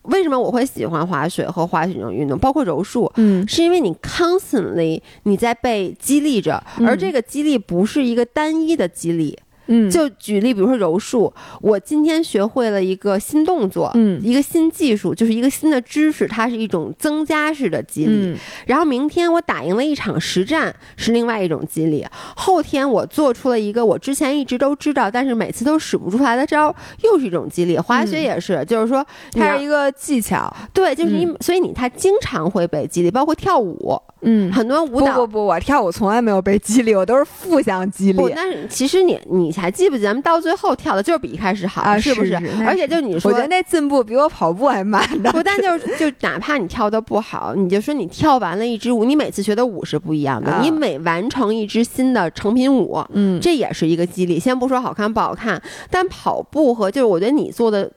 [0.08, 3.46] 为什么我会喜欢滑雪和滑雪这种运动，包括柔术，嗯。
[3.48, 6.86] 是因为你 constantly 你在被激励着，嗯。
[6.86, 9.38] 而这个激励不是一个单一的激励。
[9.66, 18.12] 嗯，就举例，比如说柔术，我今天学会了一个新动作，嗯一个新技术，就是一个新的知识，它是一种增加式的激励。
[18.12, 18.36] 嗯
[18.66, 22.04] 然后明天我打赢了一场实战，是另外一种激励。
[22.36, 27.78] 后天我做出了一个我之前一直都知道，但是每次都使不出来的招，又是一种激励。
[27.78, 30.54] 滑雪嗯也是，就是说它是一个技巧。
[30.72, 38.18] 对，就是你，嗯所以你它经常会被激励，包括跳舞，嗯，很多舞蹈不不不，我跳舞从来没有被激励，我都是负向激励。
[38.18, 40.02] 不，但是其实你你还记不记？
[40.02, 42.34] 咱们到最后跳的就是比一开始好，啊，是不是？
[42.66, 45.30] 而且就你说，我觉得那进步比我跑步还慢呢。
[45.32, 54.40] 不，但就是就哪怕你跳的不好，你就说你跳完了一支舞，你每次学的舞是不一样的，你每完成一支新的成品舞，嗯，这也是一个激励。
[54.40, 57.88] 先不说好看不好看，但跑步和就是我觉得你做的。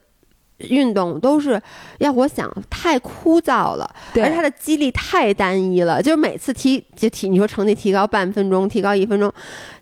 [0.59, 1.61] 运动都是
[1.99, 9.31] 要我想太枯燥了，而且它的激励太单一了，就是每次提就提你说成绩提高半分钟，提高一分钟。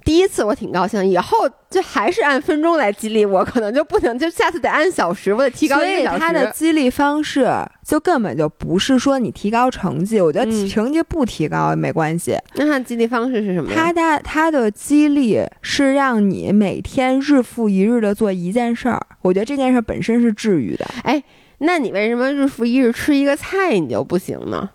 [0.08, 1.38] 第一次我挺高兴，以后
[1.70, 6.20] 就还是按分钟来激励我，可能就不能就下次得按小时，我得提高一个小时。
[6.20, 7.45] 他的激励方式
[7.86, 12.38] 就根本就不是说你提高成绩，我觉得成绩不提高也没关系。
[12.55, 13.70] 那他激励方式是什么？
[13.76, 20.86] 他的他的激励是让你每天日复一日的做一件事儿，我觉得这件事本身是治愈的。
[21.03, 21.22] 哎，
[21.58, 24.70] 那你为什么日复一日吃一个菜你就不行呢？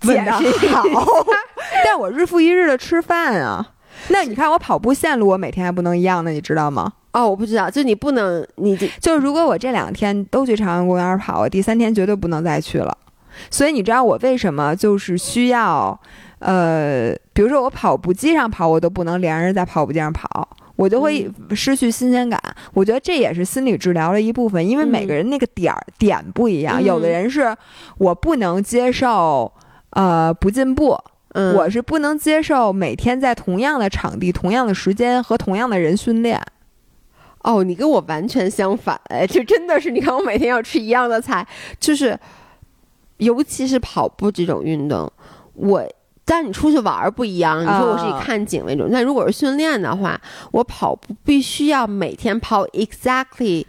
[0.00, 0.82] 解释好，
[1.84, 3.74] 但我日复一日的吃饭啊。
[4.08, 6.90] 那你看我跑步线路，我每天还不能一样的，你知道吗？
[7.12, 12.96] 哦，我不知道，就你不能，你就就如果我这两天都去朝阳公园跑，我第三天绝对不能再去了。
[13.50, 15.98] 所以你知道我为什么就是需要，
[16.38, 22.40] 呃，比如说我跑步机上跑，我都不能连着在跑步机上跑，我就会失去新鲜感。
[22.72, 27.54] 我觉得这也是心理治疗的一部分，因为每个人那个点儿点不一样，有的人是
[27.98, 29.52] 我不能接受。
[29.90, 30.96] 呃，不进步，
[31.54, 36.40] 我是不能接受每天在同样的场地、同样的时间和同样的人训练。
[37.42, 41.46] 哦，你跟我完全相反，哎，这真的是，你看我每天要吃一样的菜，
[41.78, 42.18] 就是，
[43.16, 45.10] 尤其是跑步这种运动，
[45.54, 45.82] 我，
[46.24, 50.20] 但你出去玩不一样，你说我是以看景为主，那如果是训练的话，
[50.52, 53.64] 我跑步必须要每天跑 exactly。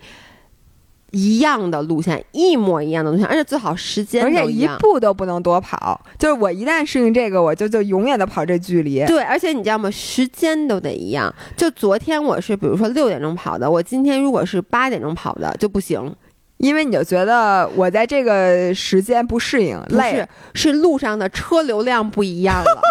[1.11, 5.99] 一样的路线，一模一样的路线，而且最好时间而且一步都不能多跑。
[6.17, 9.05] 就是我一旦适应这个，我就就永远的跑这距离。
[9.05, 9.91] 对，而且你知道吗？
[9.91, 11.33] 时间都得一样。
[11.55, 16.15] 就昨天我是比如说六点钟跑的，我今天如果是八点钟跑的就不行，
[16.57, 22.81] 因为你就觉得我在这个时间不适应，累，是路上的车流量不一样了。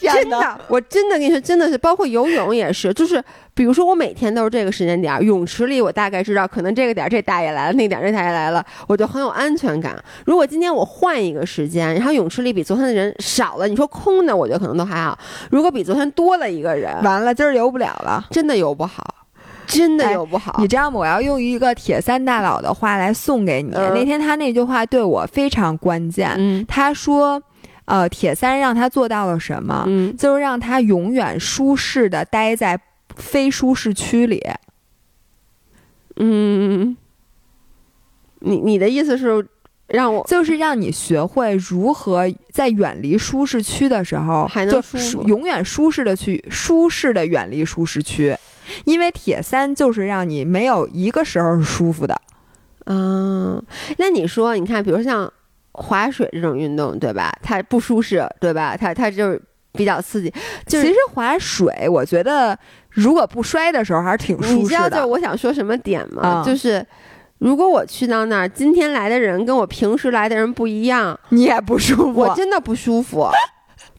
[0.00, 3.22] 真的，我真的跟你说，真的是，包括游泳也是，就是。
[3.54, 10.00] 比如说，我每天都是这个时间点，泳池里我大概知道，可能这个点这大爷来了，那个点这大爷来了，我就很有安全感。
[10.24, 15.18] 如果今天我换一个时间，然后泳池里比昨天的人少了，你说空的，我觉得可能都还好。
[15.50, 19.02] 如果比昨天多了一个人，完了，今儿游不了了，真的游不好，
[19.66, 20.54] 真的游不好。
[20.60, 20.96] 你知道吗？
[21.00, 23.72] 我要用一个铁三大佬的话来送给你。
[23.72, 26.64] 那天他那句话对我非常关键。
[26.68, 27.42] 他说
[27.88, 29.84] ：“呃，铁三让他做到了什么？
[29.88, 32.80] 嗯，就是让他永远舒适的待在。”
[33.16, 34.40] 非舒适区里，
[36.16, 36.96] 嗯，
[38.38, 39.44] 你你的意思是
[39.88, 48.36] 让我就是让你学会如何在远离舒适区的时候还能舒永远舒适的去舒适的远离舒适区，
[48.84, 52.20] 因为铁三就是让你没有一个时候是舒服的。
[52.84, 53.60] 嗯，
[53.96, 55.32] 那你说，你看，比如像
[55.78, 57.32] 滑水这种运动，对吧？
[57.42, 58.76] 它不舒适，对吧？
[58.76, 59.40] 它它就是
[59.72, 60.32] 比较刺激。
[60.66, 62.58] 其实划水，我觉得。
[62.92, 64.56] 如果不摔的时候还是挺舒适的。
[64.56, 66.42] 你知道就我想说什么点吗？
[66.44, 66.84] 就是
[67.38, 72.20] 如果我去到那儿，今天来的人跟我平时来的人不一样，你也不舒服。
[72.22, 73.28] 我真的不舒服，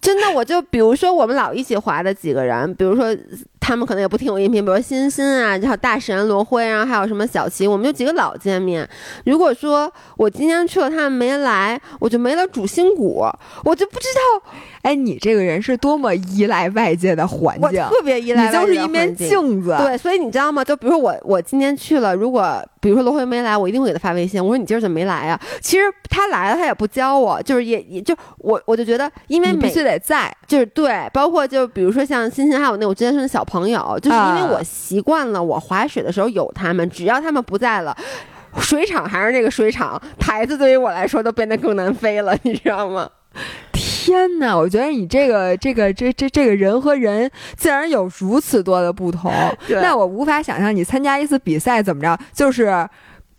[0.01, 0.29] 真的。
[0.31, 3.15] 我就比如说我们老一起滑的几个人，比如说。
[3.59, 8.87] 他们可能也不听我音频，比如欣欣啊，然后大神罗辉，然后还有什么小齐，我们就几个老见面。
[9.25, 13.25] 如果说我今天去了，他们没来，我就没了主心骨，
[13.63, 14.51] 我就不知道。
[14.81, 18.45] 哎，你这个人是多么依赖外界的环境，特别依赖。
[18.45, 19.75] 你就是一面镜子。
[19.77, 20.63] 对，所以你知道吗？
[20.63, 25.39] 就比如说我，我今天去了，如果比如说罗辉没来，我一定会给他发微信，我说你今儿怎么没来啊？
[25.61, 33.69] 其实他来了，他也不教我，就是也也就我我就觉得，因为必须得在，就是对，包括就比如说像欣欣还有那我之前说的小朋。
[33.69, 37.95] 友，就是因为我习惯了，我滑水的时候有他们，只要他们不在了，
[38.57, 43.07] 水场还是那个水场，台子对于我来说都变得更难飞了，你知道吗？
[43.73, 49.31] 天哪，我觉得你这个这个这这这个人和人竟然有如此多的不同，
[49.81, 52.87] 那我无法想象你参加一次比赛怎么着，就是。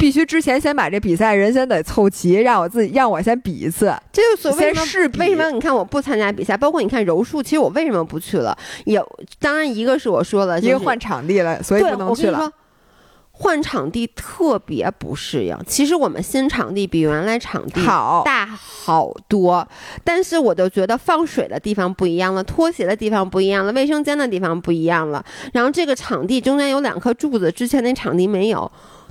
[0.01, 3.95] 必须之前先把这比赛人先得凑齐，让我自己让我先比一次。
[4.11, 5.21] 这就所谓试比。
[5.21, 6.57] 为什么你看我不参加比赛？
[6.57, 8.57] 包括你看柔术，其实我为什么不去了？
[8.87, 8.99] 也
[9.39, 12.51] 当然一个是我说了，因为换场地了，所以不能去了。
[13.33, 15.55] 换场地特别不适应。
[15.67, 19.69] 其实我们新场地比原来场地好大好多，
[20.03, 25.23] 但是我就觉得放水的地方不一样了，拖鞋的地方不一样了，卫生间的地方不一样了。
[25.53, 28.71] 然后这个场地中间有两颗柱子，之前那场地没有。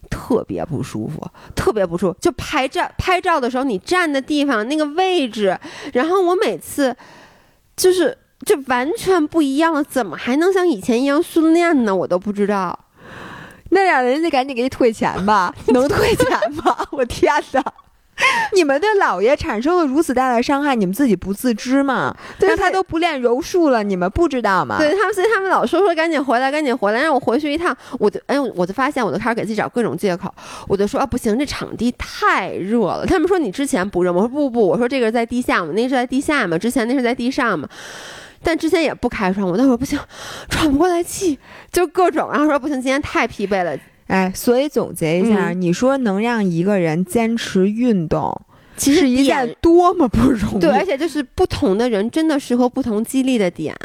[0.10, 2.18] 特别不舒服，特别不舒服。
[2.20, 5.58] 就拍照拍照的时候，你站的地方那个位置，
[5.94, 6.96] 然后我每次
[7.76, 11.96] 就是就完全不一样了，怎么还能像以前一样训练呢？
[11.96, 12.78] 我都不知道。
[13.72, 16.76] 那俩人家赶紧给你退钱吧， 能退钱吗？
[16.92, 17.64] 我天哪！
[18.54, 22.16] 你们对老爷产生了如此大的伤害，你们自己不自知吗？
[22.38, 24.78] 对他都不练柔术了，你们不知道吗？
[24.78, 27.76] 对他们，所以他们老说说赶紧回来，赶紧回来，让我回去一趟。
[28.00, 30.34] 我就哎，我就发现，我就开始给自己找各种借口。
[30.68, 33.06] 我就说啊，不行，这场地太热了。
[33.06, 34.18] 他们说你之前不热吗？
[34.18, 37.68] 我说不不，我说这个是在地下嘛，那是在地下嘛，之前那是在地上嘛。
[38.42, 40.00] 但之前也不开窗，我那会儿不行，
[40.50, 41.38] 喘不过来气，
[41.72, 42.30] 就各种。
[42.32, 43.78] 然后说不行，今天太疲惫了。
[44.10, 48.36] 哎，所以总结一下，你说能让一个人坚持运动，
[48.76, 50.60] 其实是一件多么不容易。
[50.60, 53.76] 对，而且就是不同的人真的适合不同激励的点。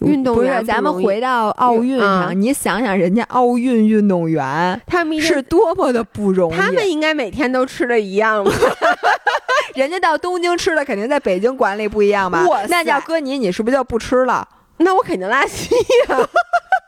[0.00, 6.56] 运动员，咱们回到奥运上，你想想人家奥运运动员，他们是多么的不容易。
[6.56, 8.50] 他们应该每天都吃的一样吧？
[9.74, 12.44] 人家到东京吃的肯定在北京管理不一样吧？
[12.68, 14.46] 那叫搁你，你是不是就不吃了？
[14.78, 15.74] 那我肯定拉稀
[16.08, 16.28] 呀。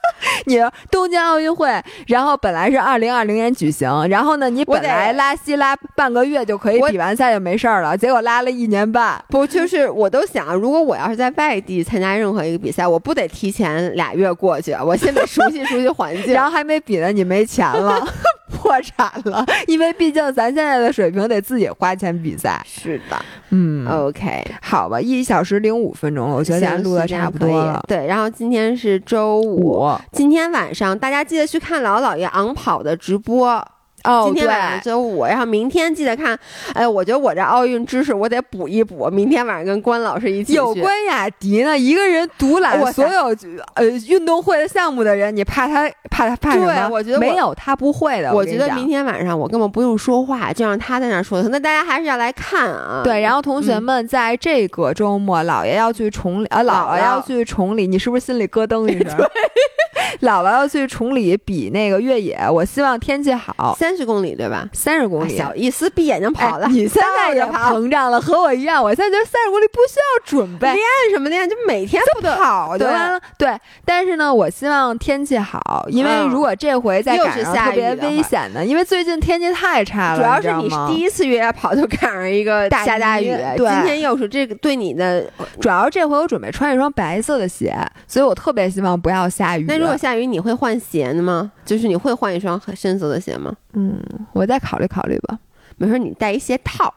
[0.47, 0.59] 你
[0.91, 1.69] 东京奥运会，
[2.07, 9.23] 然后本来是二零二零年举行，然后呢，你本来拉稀拉半个月就可以比完赛就没事儿了，结果拉了一年半。
[9.29, 16.33] 不，就是我都想，如果我要是在外地参加任何一个比赛，我不得提前俩月过去，我先得熟悉熟悉环境。
[16.35, 18.07] 然后还没比呢，你没钱了，
[18.57, 22.61] 破产了，因为毕竟咱现在的水平得自己花钱比赛。
[22.67, 23.17] 是的，
[23.51, 27.85] 嗯，OK，好吧，一小时零五分钟了，我觉得咱录的差不多了。
[27.87, 29.91] 对，然后今天是周五。
[30.13, 33.65] 今天晚上大家记得去看老姥爷昂跑的直播
[34.07, 34.25] 哦。
[34.27, 36.39] 今天晚上周五，然后明天记得看。
[36.73, 39.09] 哎，我觉得我这奥运知识我得补一补。
[39.11, 40.55] 明天晚上跟关老师一起。
[40.55, 43.35] 有关雅迪呢，一个人独揽所有
[43.75, 46.89] 呃运动会的项目的人，你怕他怕他怕什么？
[46.91, 48.33] 我觉得没有他不会的。
[48.33, 51.43] 我觉得明天晚上我根本不用说话，就让他在那说。
[51.43, 53.03] 那大家还是要来看啊。
[53.05, 59.17] 对，然后同学们在这个周末，姥爷要去崇礼啊，姥姥要去崇礼，你是不是心里咯噔一声？
[60.21, 63.77] 姥姥要去崇礼比那个越野，我希望天气好。
[63.79, 64.69] 三十公里对吧？
[64.73, 66.67] 三十公里，小意思，闭眼睛跑了。
[66.69, 68.83] 你现在也膨胀了，和我一样。
[68.83, 71.49] 我现在觉得三十公里不需要准备，练什么练？
[71.49, 73.21] 就每天不跑就完了。
[73.39, 80.19] 对，但是呢，我希望天气好，因为如果这回再赶上特别危险的，因为最近天气太差了。
[80.19, 85.25] 主要是你是第一次越野跑就赶上一个下大雨，对，今天又是这个对你的。
[85.61, 87.75] 主要这回我准备穿一双白色的鞋，
[88.07, 89.65] 所以我特别希望不要下雨。
[89.67, 91.51] 那如果下雨，你会换鞋吗？
[91.65, 93.53] 就是你会换一双深色的鞋吗？
[93.73, 93.99] 嗯，
[94.33, 95.39] 我再考虑考虑吧。
[95.79, 96.93] 没事，你带一鞋套，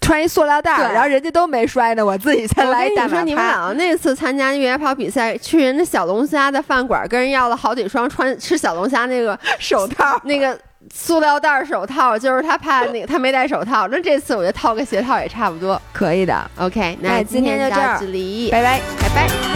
[0.00, 2.88] 穿一塑料袋，然后人家都没摔呢，我自己先来。
[2.88, 10.56] 你说你们俩那次参加越野跑比赛，去人家小龙虾的饭馆，跟人要了好几双穿吃小龙虾那个 手套，那个
[10.92, 13.88] 塑料袋手套，就是他怕那个他没戴手套。
[13.88, 16.50] 那这次我觉得套个鞋套也差不多，可以的。
[16.56, 19.53] OK，那今天就到这里，拜拜，拜拜。